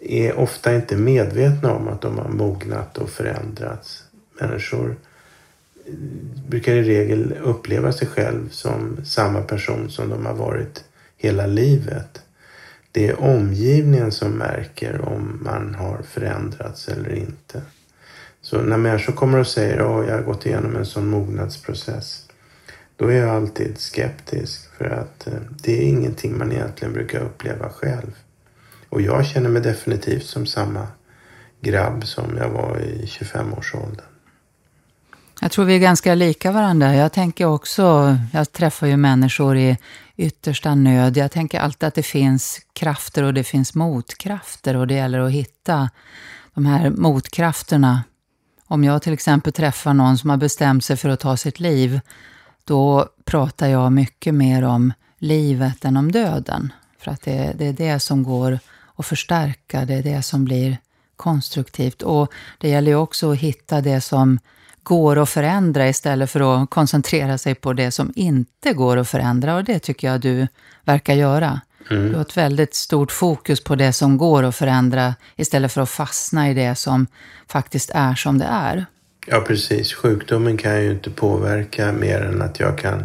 [0.00, 4.04] är ofta inte medvetna om att de har mognat och förändrats.
[4.40, 4.96] Människor
[6.48, 10.84] brukar i regel uppleva sig själv som samma person som de har varit
[11.16, 12.22] hela livet.
[12.92, 17.62] Det är omgivningen som märker om man har förändrats eller inte.
[18.42, 22.26] Så när människor kommer och säger att jag har gått igenom en sån mognadsprocess.
[22.96, 27.68] Då är jag alltid skeptisk för att eh, det är ingenting man egentligen brukar uppleva
[27.68, 28.16] själv.
[28.88, 30.86] Och jag känner mig definitivt som samma
[31.60, 34.04] grabb som jag var i 25-årsåldern.
[35.40, 36.94] Jag tror vi är ganska lika varandra.
[36.94, 39.78] Jag tänker också, jag träffar ju människor i
[40.16, 41.16] yttersta nöd.
[41.16, 45.32] Jag tänker alltid att det finns krafter och det finns motkrafter och det gäller att
[45.32, 45.90] hitta
[46.54, 48.02] de här motkrafterna.
[48.70, 52.00] Om jag till exempel träffar någon som har bestämt sig för att ta sitt liv,
[52.64, 56.72] då pratar jag mycket mer om livet än om döden.
[56.98, 58.58] För att det, det är det som går
[58.96, 60.76] att förstärka, det är det som blir
[61.16, 62.02] konstruktivt.
[62.02, 64.38] Och det gäller ju också att hitta det som
[64.82, 69.56] går att förändra istället för att koncentrera sig på det som inte går att förändra.
[69.56, 70.48] Och det tycker jag du
[70.84, 71.60] verkar göra.
[71.90, 72.08] Mm.
[72.08, 75.90] Du har ett väldigt stort fokus på det som går att förändra istället för att
[75.90, 77.06] fastna i det som
[77.48, 78.86] faktiskt är som det är.
[79.26, 79.94] Ja, precis.
[79.94, 83.04] Sjukdomen kan ju inte påverka mer än att jag kan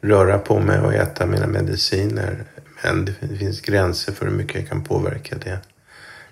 [0.00, 2.44] röra på mig och äta mina mediciner.
[2.84, 5.58] Men det finns gränser för hur mycket jag kan påverka det.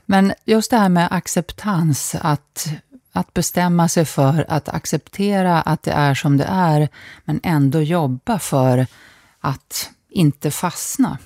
[0.06, 2.68] Men just det här med acceptans, att
[3.16, 6.88] att bestämma sig för att acceptera att det är som det är,
[7.24, 8.86] men ändå jobba för
[9.40, 11.18] att inte fastna.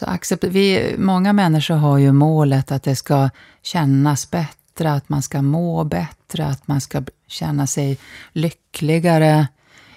[0.00, 3.30] Så accept, vi, många människor har ju målet att det ska
[3.62, 7.98] kännas bättre, att man ska må bättre, att man ska känna sig
[8.32, 9.48] lyckligare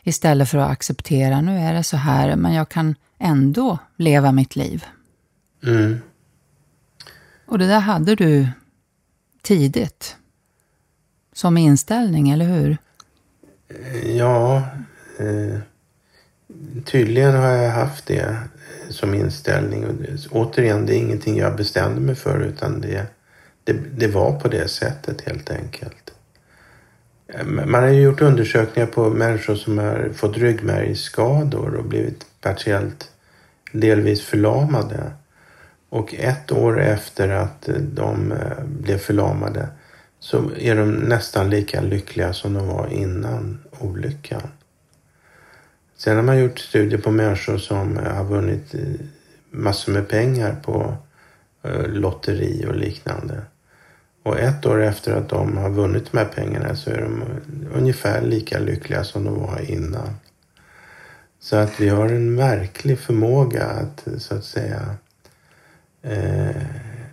[0.04, 4.56] istället för att acceptera, nu är det så här, men jag kan ändå leva mitt
[4.56, 4.86] liv.
[5.64, 6.00] Mm.
[7.46, 8.48] Och det där hade du
[9.42, 10.18] tidigt
[11.34, 12.78] som inställning, eller hur?
[14.06, 14.58] Ja,
[15.20, 15.60] eh,
[16.86, 18.38] tydligen har jag haft det
[18.90, 19.86] som inställning.
[19.86, 23.06] Och det, återigen, det är ingenting jag bestämde mig för utan det,
[23.64, 26.14] det, det var på det sättet helt enkelt.
[27.44, 33.12] Man har ju gjort undersökningar på människor som har fått ryggmärgsskador och blivit partiellt
[33.72, 35.12] delvis förlamade.
[35.90, 39.68] Och ett år efter att de eh, blev förlamade
[40.20, 44.42] så är de nästan lika lyckliga som de var innan olyckan.
[46.04, 48.82] Sen har man gjort studier på människor som eh, har vunnit eh,
[49.50, 50.98] massor med pengar på
[51.64, 53.42] eh, lotteri och liknande.
[54.24, 57.24] Och ett år efter att de har vunnit de här pengarna så är de
[57.74, 60.16] ungefär lika lyckliga som de var innan.
[61.40, 64.96] Så att vi har en verklig förmåga att så att säga
[66.02, 66.64] eh,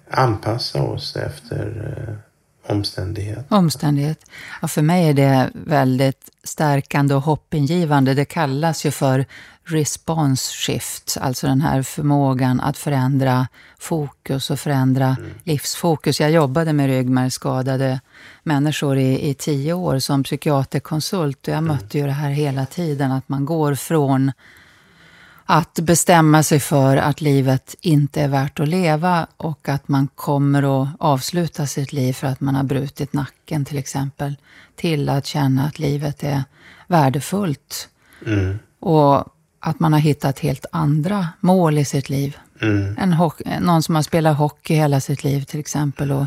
[0.09, 2.30] anpassa oss efter eh,
[2.68, 3.46] omständighet.
[3.49, 4.25] Omständighet.
[4.62, 8.14] Ja, för mig är det väldigt stärkande och hoppingivande.
[8.14, 9.25] Det kallas ju för
[9.64, 15.31] response shift, alltså den här förmågan att förändra fokus och förändra mm.
[15.44, 16.20] livsfokus.
[16.20, 18.01] Jag jobbade med ryggmärgsskadade
[18.42, 21.75] människor i, i tio år som psykiaterkonsult och jag mm.
[21.75, 24.33] mötte ju det här hela tiden, att man går från
[25.53, 30.83] att bestämma sig för att livet inte är värt att leva och att man kommer
[30.83, 34.37] att avsluta sitt liv för att man har brutit nacken till exempel,
[34.77, 36.45] till att känna att livet är
[36.87, 37.89] värdefullt.
[38.27, 38.59] Mm.
[38.81, 39.25] Och
[39.61, 42.37] att man har hittat helt andra mål i sitt liv.
[42.63, 42.97] Mm.
[42.99, 46.27] En någon som har spelat hockey hela sitt liv till exempel och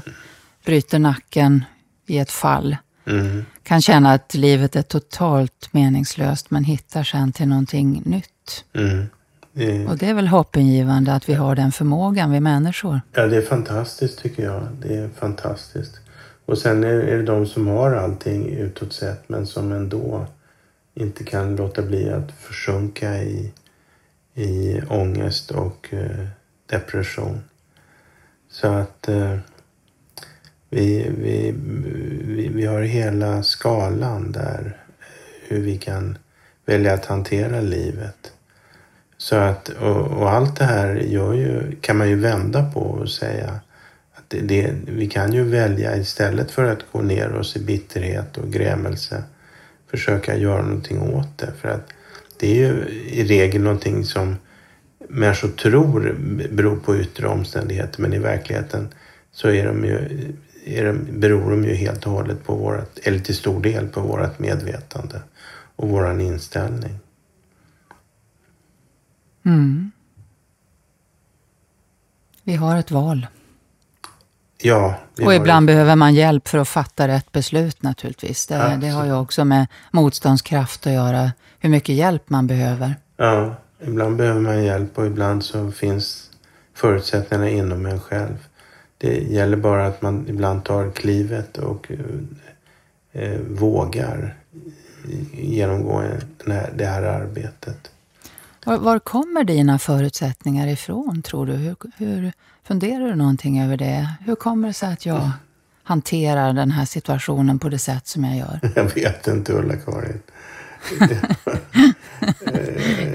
[0.65, 1.65] bryter nacken
[2.05, 2.77] i ett fall.
[3.05, 3.45] Mm.
[3.63, 8.65] Kan känna att livet är totalt meningslöst men hittar sen till någonting nytt.
[8.73, 9.05] Mm.
[9.53, 9.87] Det...
[9.87, 13.01] Och det är väl hoppingivande att vi har den förmågan, vi människor.
[13.13, 14.67] Ja, det är fantastiskt tycker jag.
[14.81, 15.99] Det är fantastiskt.
[16.45, 20.25] Och sen är det de som har allting utåt sett men som ändå
[20.95, 23.51] inte kan låta bli att försjunka i,
[24.33, 26.27] i ångest och eh,
[26.65, 27.43] depression.
[28.51, 29.37] Så att eh,
[30.73, 31.53] vi, vi,
[32.27, 34.77] vi, vi har hela skalan där
[35.47, 36.17] hur vi kan
[36.65, 38.31] välja att hantera livet.
[39.17, 43.09] Så att, och, och, allt det här gör ju, kan man ju vända på och
[43.09, 43.59] säga
[44.13, 48.37] att det, det, vi kan ju välja istället för att gå ner oss i bitterhet
[48.37, 49.23] och grämelse
[49.91, 51.53] försöka göra någonting åt det.
[51.61, 51.93] För att
[52.39, 54.35] det är ju i regel någonting som
[55.09, 56.15] människor tror
[56.51, 58.87] beror på yttre omständigheter men i verkligheten
[59.31, 59.99] så är de ju,
[60.65, 64.01] är de, beror de ju helt och hållet på vårat, eller till stor del på
[64.01, 65.21] vårt medvetande
[65.75, 66.99] och våran inställning.
[69.45, 69.91] Mm.
[72.43, 73.27] Vi har ett val.
[74.61, 74.95] Ja.
[75.25, 75.73] Och ibland det.
[75.73, 78.47] behöver man hjälp för att fatta rätt beslut naturligtvis.
[78.47, 82.95] Det, det, har ju också med motståndskraft att göra, hur mycket hjälp man behöver.
[83.17, 86.31] Ja, ibland behöver man hjälp och ibland så finns
[86.73, 88.37] förutsättningarna inom en själv.
[89.03, 91.91] Det gäller bara att man ibland tar klivet och
[93.11, 94.35] eh, vågar
[95.33, 96.03] genomgå
[96.75, 97.91] det här arbetet.
[98.65, 101.53] Var, var, kommer dina förutsättningar ifrån, tror du?
[101.53, 102.31] Hur, hur,
[102.63, 104.09] funderar du någonting över det?
[104.25, 105.31] Hur kommer det sig att jag
[105.83, 108.59] hanterar den här situationen på det sätt som jag gör?
[108.75, 110.19] Jag vet inte, Ulla-Karin.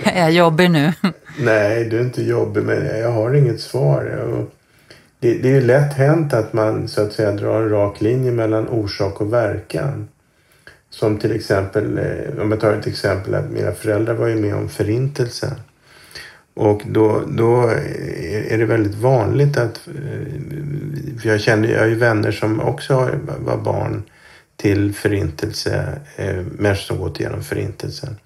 [0.03, 0.93] är jag jobbig nu?
[1.39, 4.49] Nej, du är inte jobbig, men jag har inget svar.
[5.21, 8.69] Det, det är lätt hänt att man så att säga drar en rak linje mellan
[8.69, 10.09] orsak och verkan.
[10.91, 14.55] Som till exempel, eh, om jag tar ett exempel, att mina föräldrar var ju med
[14.55, 15.55] om förintelsen.
[16.55, 17.71] Och då, då
[18.49, 23.11] är det väldigt vanligt att, eh, för jag känner, jag har ju vänner som också
[23.39, 24.03] var barn
[24.57, 28.16] till förintelse, eh, människor som gått igenom förintelsen.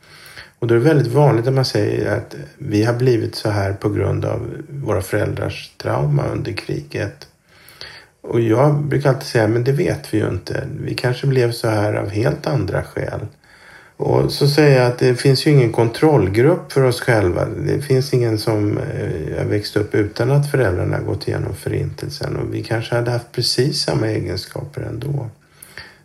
[0.62, 3.72] Och då är det väldigt vanligt att man säger att vi har blivit så här
[3.72, 7.28] på grund av våra föräldrars trauma under kriget.
[8.20, 10.68] Och jag brukar alltid säga, men det vet vi ju inte.
[10.80, 13.20] Vi kanske blev så här av helt andra skäl.
[13.96, 17.46] Och så säger jag att det finns ju ingen kontrollgrupp för oss själva.
[17.66, 22.36] Det finns ingen som eh, har växt upp utan att föräldrarna gått igenom förintelsen.
[22.36, 25.30] Och vi kanske hade haft precis samma egenskaper ändå.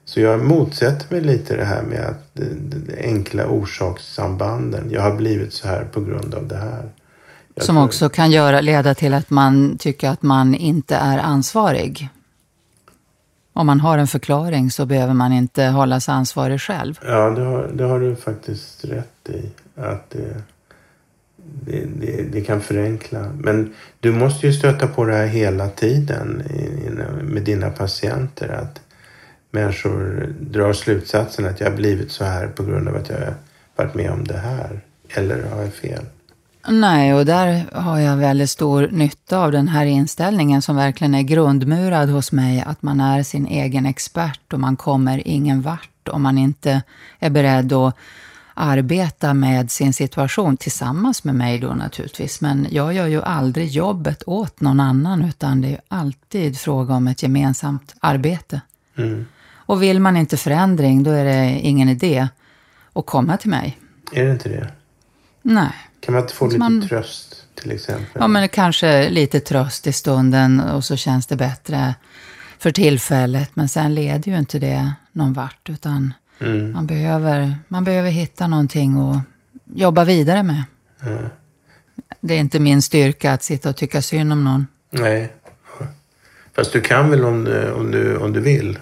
[0.07, 4.89] Så jag motsätter mig lite det här med att de enkla orsakssambanden.
[4.91, 6.89] Jag har blivit så här på grund av det här.
[7.55, 7.85] Jag Som tror...
[7.85, 12.09] också kan göra, leda till att man tycker att man inte är ansvarig.
[13.53, 16.99] Om man har en förklaring så behöver man inte hållas ansvarig själv.
[17.05, 19.49] Ja, det har, det har du faktiskt rätt i.
[19.75, 20.41] Att det,
[21.35, 23.31] det, det, det, kan förenkla.
[23.37, 26.43] Men du måste ju stöta på det här hela tiden
[27.23, 28.49] med dina patienter.
[28.49, 28.86] Att
[29.57, 33.33] människor drar slutsatsen att jag har blivit så här på grund av att jag har
[33.75, 34.81] varit med om det här.
[35.09, 36.05] Eller har jag fel?
[36.69, 41.21] Nej, och där har jag väldigt stor nytta av den här inställningen som verkligen är
[41.21, 42.63] grundmurad hos mig.
[42.67, 46.81] Att man är sin egen expert och man kommer ingen vart om man inte
[47.19, 47.95] är beredd att
[48.53, 52.41] arbeta med sin situation tillsammans med mig då naturligtvis.
[52.41, 57.07] Men jag gör ju aldrig jobbet åt någon annan utan det är alltid fråga om
[57.07, 58.61] ett gemensamt arbete.
[58.97, 59.25] Mm.
[59.67, 62.27] Och vill man inte förändring, då är det ingen idé
[62.93, 63.77] att komma till mig.
[64.11, 64.71] Är det inte det?
[65.41, 65.71] Nej.
[65.99, 66.87] Kan man inte få lite man...
[66.87, 68.07] tröst till exempel?
[68.13, 71.95] Ja, men kanske lite tröst i stunden och så känns det bättre
[72.59, 73.49] för tillfället.
[73.53, 76.71] Men sen leder ju inte det någon vart, utan mm.
[76.71, 79.21] man, behöver, man behöver hitta någonting att
[79.65, 80.63] jobba vidare med.
[81.01, 81.25] Mm.
[82.19, 84.67] Det är inte min styrka att sitta och tycka synd om någon.
[84.89, 85.33] Nej.
[86.55, 88.79] Fast du kan väl om du, om du, om du vill?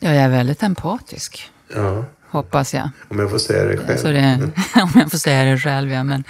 [0.00, 1.50] Ja, jag är väldigt empatisk.
[1.74, 2.04] Ja.
[2.28, 2.90] Hoppas jag.
[3.08, 3.96] Om jag får säga det själv.
[3.96, 4.50] Så det,
[4.82, 6.04] om jag får säga det själv, ja.
[6.04, 6.24] Men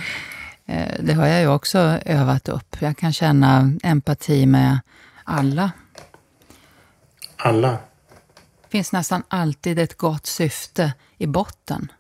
[0.66, 2.76] eh, det har jag ju också övat upp.
[2.78, 4.78] Jag kan känna empati med
[5.24, 5.70] alla.
[7.36, 7.70] Alla?
[8.62, 11.92] Det finns nästan alltid ett gott syfte i botten.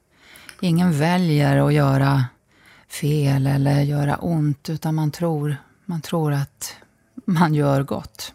[0.60, 2.24] Ingen väljer att göra
[2.88, 6.76] fel eller göra ont, utan man tror, man tror att
[7.24, 8.32] man gör gott.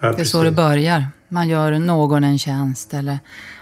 [0.00, 1.04] Ja, det är så det börjar.
[1.28, 3.18] Man gör någon en tjänst eller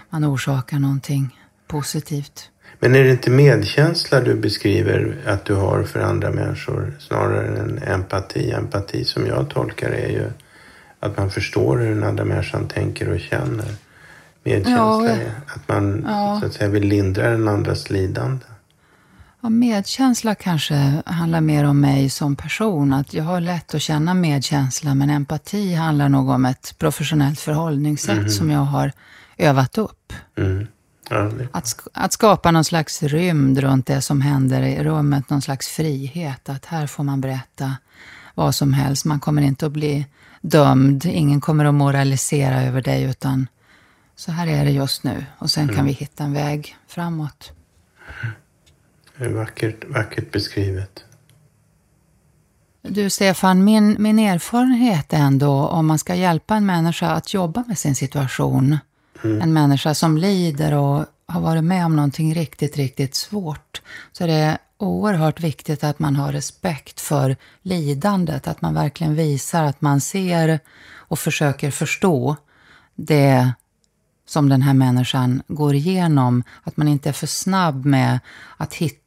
[0.09, 2.49] man orsakar någonting positivt.
[2.79, 7.83] Men är det inte medkänsla du beskriver att du har för andra människor snarare än
[7.83, 8.51] empati?
[8.51, 10.31] Empati som jag tolkar är ju
[10.99, 13.67] att man förstår hur den andra människan tänker och känner.
[14.43, 16.37] Medkänsla ja, är att man ja.
[16.41, 18.45] så att säga vill lindra den andras lidande.
[19.45, 22.93] Ja, medkänsla kanske handlar mer om mig som person.
[22.93, 28.17] Att jag har lätt att känna medkänsla, men empati handlar nog om ett professionellt förhållningssätt
[28.17, 28.29] mm.
[28.29, 28.91] som jag har
[29.37, 30.13] övat upp.
[30.37, 30.67] Mm.
[31.09, 35.67] Ja, att, att skapa någon slags rymd runt det som händer i rummet, någon slags
[35.67, 36.49] frihet.
[36.49, 37.75] Att här får man berätta
[38.35, 39.05] vad som helst.
[39.05, 40.05] Man kommer inte att bli
[40.41, 43.47] dömd, ingen kommer att moralisera över dig, utan
[44.15, 45.25] så här är det just nu.
[45.37, 45.75] Och sen mm.
[45.75, 47.51] kan vi hitta en väg framåt.
[49.17, 51.03] Vackert, vackert beskrivet.
[52.81, 57.77] Du Stefan, min, min erfarenhet ändå om man ska hjälpa en människa att jobba med
[57.77, 58.77] sin situation.
[59.23, 59.41] Mm.
[59.41, 63.81] En människa som lider och har varit med om någonting riktigt, riktigt svårt.
[64.11, 68.47] Så är det oerhört viktigt att man har respekt för lidandet.
[68.47, 70.59] Att man verkligen visar att man ser
[70.93, 72.35] och försöker förstå
[72.95, 73.53] det
[74.27, 76.43] som den här människan går igenom.
[76.63, 78.19] Att man inte är för snabb med
[78.57, 79.04] att hitta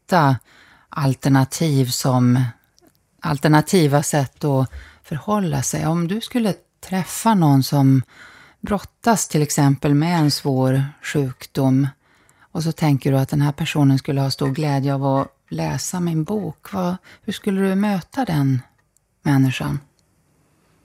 [0.89, 2.45] alternativ som
[3.21, 4.71] alternativa sätt att
[5.03, 5.87] förhålla sig.
[5.87, 8.03] Om du skulle träffa någon som
[8.61, 11.89] brottas till exempel med en svår sjukdom
[12.53, 16.01] och så tänker du att den här personen skulle ha stor glädje av att läsa
[16.01, 16.73] min bok.
[16.73, 18.63] Vad, hur skulle du möta den
[19.23, 19.81] människan?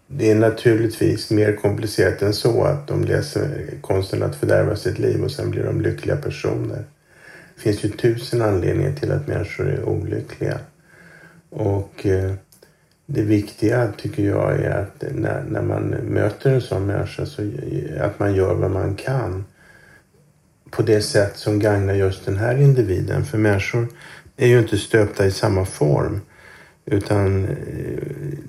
[0.07, 5.24] Det är naturligtvis mer komplicerat än så att de läser konsten att fördärva sitt liv
[5.24, 6.86] och sen blir de lyckliga personer.
[7.64, 10.59] Det finns ju tusen anledningar till att människor är olyckliga.
[11.49, 12.34] Och eh,
[13.05, 18.05] det viktiga tycker jag är att när, när man möter en sån människa så eh,
[18.05, 19.45] att man gör vad man kan
[20.72, 23.26] på det sätt som gagnar just den här individen.
[23.26, 23.88] För människor
[24.38, 26.22] är ju inte stöpta i samma form.
[26.86, 27.55] Utan eh,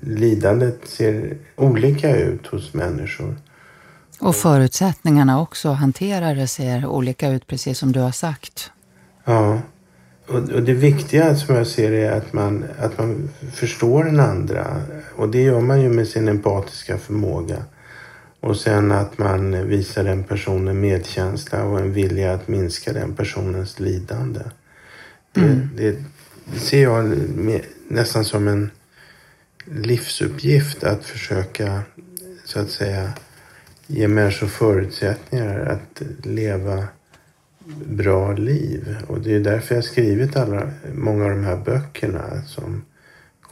[0.01, 3.35] lidandet ser olika ut hos människor.
[4.19, 8.71] Och förutsättningarna också att hantera det ser olika ut, precis som du har sagt.
[9.25, 9.61] Ja.
[10.27, 14.81] Och, det viktiga som jag ser är att man, att man förstår den andra.
[15.15, 17.63] Och det gör man ju med sin empatiska förmåga.
[18.39, 23.79] Och sen att man visar den personen medkänsla och en vilja att minska den personens
[23.79, 24.39] lidande.
[25.31, 25.69] Det, mm.
[25.75, 25.97] det,
[26.53, 27.17] det ser jag
[27.87, 28.71] nästan som en
[29.65, 31.81] livsuppgift att försöka
[32.45, 33.11] så att säga
[33.87, 36.87] ge människor förutsättningar att leva
[37.85, 38.97] bra liv.
[39.07, 42.85] Och det är därför jag skrivit alla, många av de här böckerna som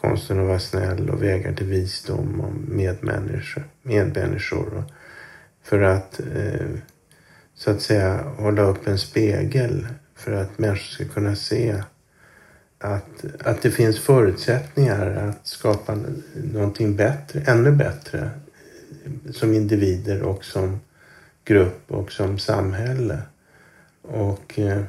[0.02, 3.64] Konsten att vara snäll och Vägar till visdom och medmänniskor.
[3.82, 4.84] medmänniskor.
[5.64, 6.68] För att eh,
[7.56, 11.84] så att säga hålla upp en spegel för att människor ska kunna se
[12.80, 15.98] att, att det finns förutsättningar att skapa
[16.54, 18.30] någonting bättre, ännu bättre
[19.06, 20.80] eh, som individer och som
[21.46, 23.22] grupp och som samhälle.
[24.04, 24.84] Och eh,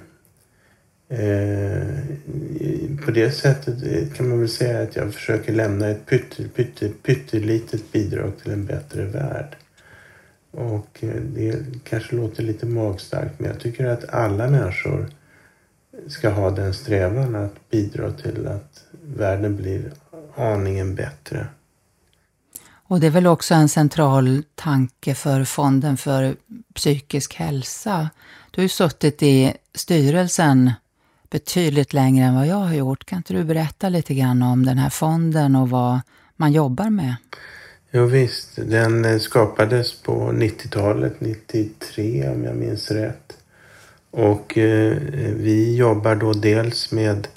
[1.08, 1.88] eh,
[3.04, 7.92] på det sättet kan man väl säga att jag försöker lämna ett pytte, pytte, pyttelitet
[7.92, 9.56] bidrag till en bättre värld.
[10.50, 15.06] Och eh, det kanske låter lite magstarkt men jag tycker att alla människor
[16.06, 19.92] ska ha den strävan att bidra till att världen blir
[20.34, 21.46] aningen bättre.
[22.86, 26.36] Och det är väl också en central tanke för Fonden för
[26.74, 28.10] psykisk hälsa.
[28.50, 30.72] Du har ju suttit i styrelsen
[31.30, 33.06] betydligt längre än vad jag har gjort.
[33.06, 36.00] Kan inte du berätta lite grann om den här fonden och vad
[36.36, 37.16] man jobbar med?
[37.90, 43.36] Jo, visst, den skapades på 90-talet, 93 om jag minns rätt.
[44.10, 44.96] Och eh,
[45.36, 47.28] vi jobbar då dels med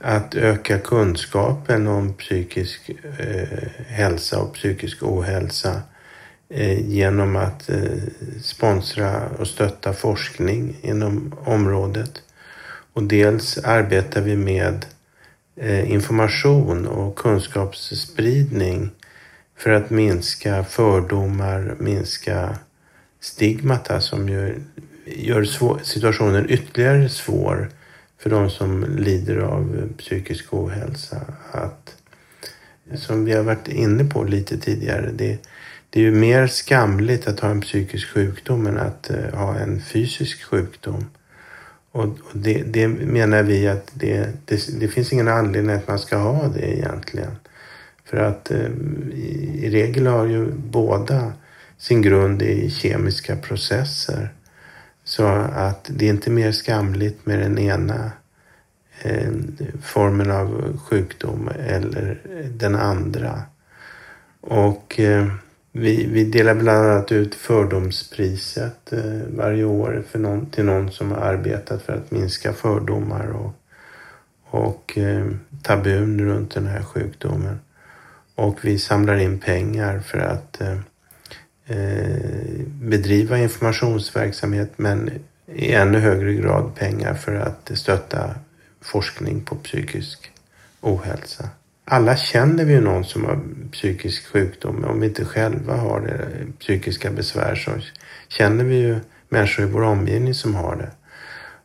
[0.00, 5.82] att öka kunskapen om psykisk eh, hälsa och psykisk ohälsa
[6.48, 7.80] eh, genom att eh,
[8.42, 12.22] sponsra och stötta forskning inom området.
[12.92, 14.86] Och dels arbetar vi med
[15.56, 18.90] eh, information och kunskapsspridning
[19.56, 22.58] för att minska fördomar, minska
[23.20, 24.60] stigmata som ju
[25.04, 25.44] gör
[25.84, 27.68] situationen ytterligare svår
[28.18, 31.20] för de som lider av psykisk ohälsa.
[31.50, 31.96] Att,
[32.94, 35.38] som vi har varit inne på lite tidigare, det,
[35.90, 39.80] det är ju mer skamligt att ha en psykisk sjukdom än att eh, ha en
[39.80, 41.04] fysisk sjukdom.
[41.92, 46.16] Och, det, det, menar vi att det, det, det, finns ingen anledning att man ska
[46.16, 47.30] ha det egentligen.
[48.04, 48.70] För att eh,
[49.14, 51.32] i, i regel har ju båda
[51.78, 54.28] sin grund i kemiska processer.
[55.08, 58.12] Så att det är inte mer skamligt med den ena
[59.02, 59.32] eh,
[59.82, 62.20] formen av sjukdom eller
[62.54, 63.42] den andra.
[64.40, 65.26] Och eh,
[65.72, 71.10] vi, vi delar bland annat ut fördomspriset eh, varje år för någon, till någon som
[71.10, 73.54] har arbetat för att minska fördomar och,
[74.44, 75.26] och eh,
[75.62, 77.60] tabun runt den här sjukdomen.
[78.34, 80.78] Och vi samlar in pengar för att eh,
[81.70, 85.10] Eh, bedriva informationsverksamhet men
[85.46, 88.34] i ännu högre grad pengar för att stötta
[88.80, 90.32] forskning på psykisk
[90.80, 91.48] ohälsa.
[91.84, 93.40] Alla känner vi ju någon som har
[93.72, 94.84] psykisk sjukdom.
[94.84, 97.70] Om vi inte själva har det, psykiska besvär så
[98.28, 98.96] känner vi ju
[99.28, 100.90] människor i vår omgivning som har det.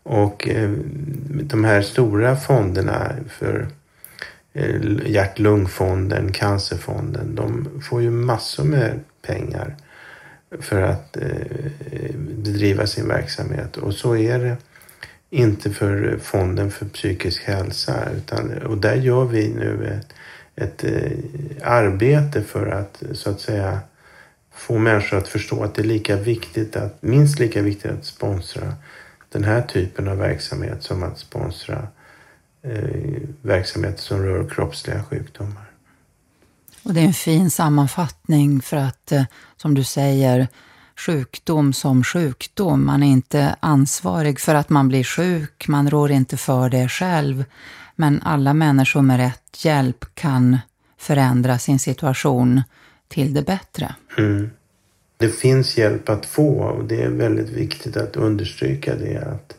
[0.04, 0.70] Och eh,
[1.30, 3.68] de här stora fonderna för
[4.54, 9.76] eh, hjärt-lungfonden, cancerfonden, de får ju massor med pengar
[10.60, 13.78] för att eh, bedriva sin verksamhet.
[13.78, 14.58] Och så är det
[15.30, 18.10] inte för Fonden för psykisk hälsa.
[18.18, 20.14] Utan, och där gör vi nu ett,
[20.56, 21.12] ett eh,
[21.64, 23.80] arbete för att så att säga
[24.54, 28.74] få människor att förstå att det är lika viktigt att, minst lika viktigt att sponsra
[29.30, 31.88] den här typen av verksamhet som att sponsra
[32.62, 35.62] eh, verksamhet som rör kroppsliga sjukdomar.
[36.84, 39.24] Och det är en fin sammanfattning för att, eh,
[39.58, 40.48] som du säger,
[40.96, 42.86] sjukdom som sjukdom.
[42.86, 47.46] Man är inte ansvarig för att man blir sjuk, man rår inte för det själv.
[47.96, 50.58] Men alla människor med rätt hjälp kan
[50.98, 52.62] förändra sin situation
[53.08, 53.96] till det bättre.
[54.18, 54.50] Mm.
[55.18, 59.18] Det finns hjälp att få och det är väldigt viktigt att understryka det.
[59.18, 59.58] att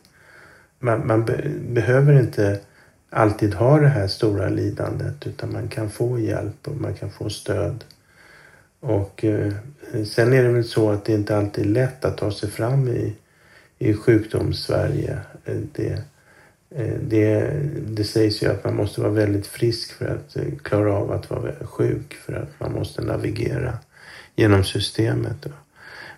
[0.79, 2.61] Man, man be behöver inte
[3.15, 7.31] alltid ha det här stora lidandet utan man kan få hjälp och man kan få
[7.31, 7.85] stöd.
[8.81, 9.53] Och eh,
[10.07, 12.89] sen är det väl så att det inte alltid är lätt att ta sig fram
[12.89, 13.15] i,
[13.79, 15.19] i sjukdomssverige.
[15.45, 16.03] Eh, det,
[16.71, 17.53] eh, det,
[17.89, 21.31] det sägs ju att man måste vara väldigt frisk för att eh, klara av att
[21.31, 23.79] vara sjuk för att man måste navigera
[24.37, 25.47] genom systemet.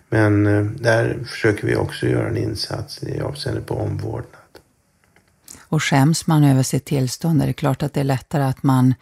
[0.09, 0.43] Men
[0.81, 4.36] där försöker vi också göra en insats i avseende på omvårdnad.
[5.69, 8.93] Och skäms man över sitt tillstånd är det klart att det är lättare att man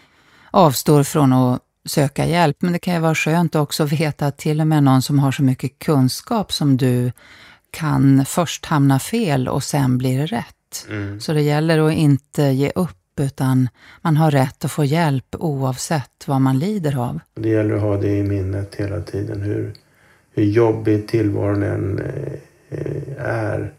[0.52, 2.58] avstår från att söka hjälp.
[2.60, 5.20] Men det kan ju vara skönt också att veta att till och med någon som
[5.20, 7.12] har så mycket kunskap som du
[7.72, 10.88] kan först hamna fel och sen blir det rätt.
[10.90, 11.20] Mm.
[11.20, 13.70] Så det gäller att inte ge upp utan
[14.02, 17.20] man har rätt att få hjälp oavsett vad man lider av.
[17.36, 19.74] Det gäller att ha det i minnet hela tiden hur,
[20.32, 22.00] hur jobbig tillvaron än
[22.70, 23.74] eh, är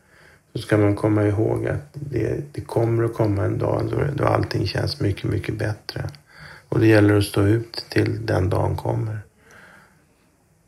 [0.57, 4.25] så ska man komma ihåg att det, det kommer att komma en dag då, då
[4.25, 6.09] allting känns mycket, mycket bättre.
[6.69, 9.19] Och det gäller att stå ut till den dagen kommer.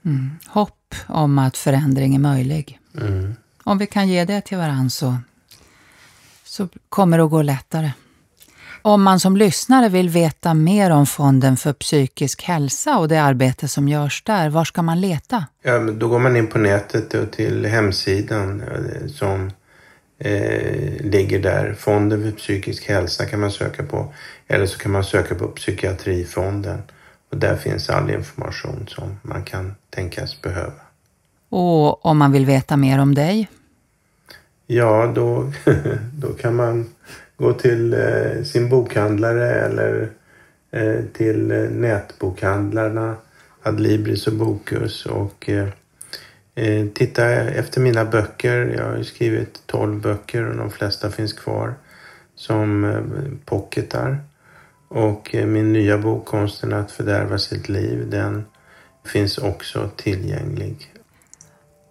[0.04, 0.30] Mm.
[0.46, 2.78] Hopp om att förändring är möjlig.
[3.00, 3.34] Mm.
[3.64, 5.16] Om vi kan ge det till varandra så,
[6.44, 7.90] så kommer det att gå lättare.
[8.82, 13.68] Om man som lyssnare vill veta mer om Fonden för psykisk hälsa och det arbete
[13.68, 15.46] som görs där, var ska man leta?
[15.62, 19.50] Ja, då går man in på nätet och till hemsidan eh, som
[20.18, 21.74] eh, ligger där.
[21.78, 24.12] Fonden för psykisk hälsa kan man söka på.
[24.46, 26.82] Eller så kan man söka på Psykiatrifonden.
[27.30, 30.80] Och där finns all information som man kan tänkas behöva.
[31.48, 33.48] Och om man vill veta mer om dig?
[34.66, 35.52] Ja, då,
[36.12, 36.86] då kan man
[37.36, 40.10] gå till eh, sin bokhandlare eller
[40.70, 43.16] eh, till eh, nätbokhandlarna
[43.62, 45.50] Adlibris och Bokus och
[46.58, 48.74] eh, titta efter mina böcker.
[48.76, 51.74] Jag har skrivit 12 böcker och de flesta finns kvar
[52.34, 53.00] som eh,
[53.44, 54.18] pocketar.
[54.88, 58.44] Och eh, min nya bok Konsten att fördärva sitt liv, den
[59.06, 60.76] finns också tillgänglig.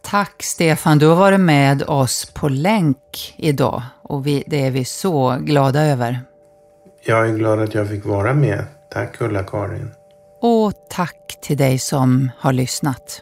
[0.03, 4.86] Tack Stefan, du har varit med oss på länk idag och vi, det är vi
[4.86, 6.20] så glada över.
[7.05, 8.63] Jag är glad att jag fick vara med.
[8.91, 9.89] Tack Ulla-Karin.
[10.41, 13.22] Och tack till dig som har lyssnat.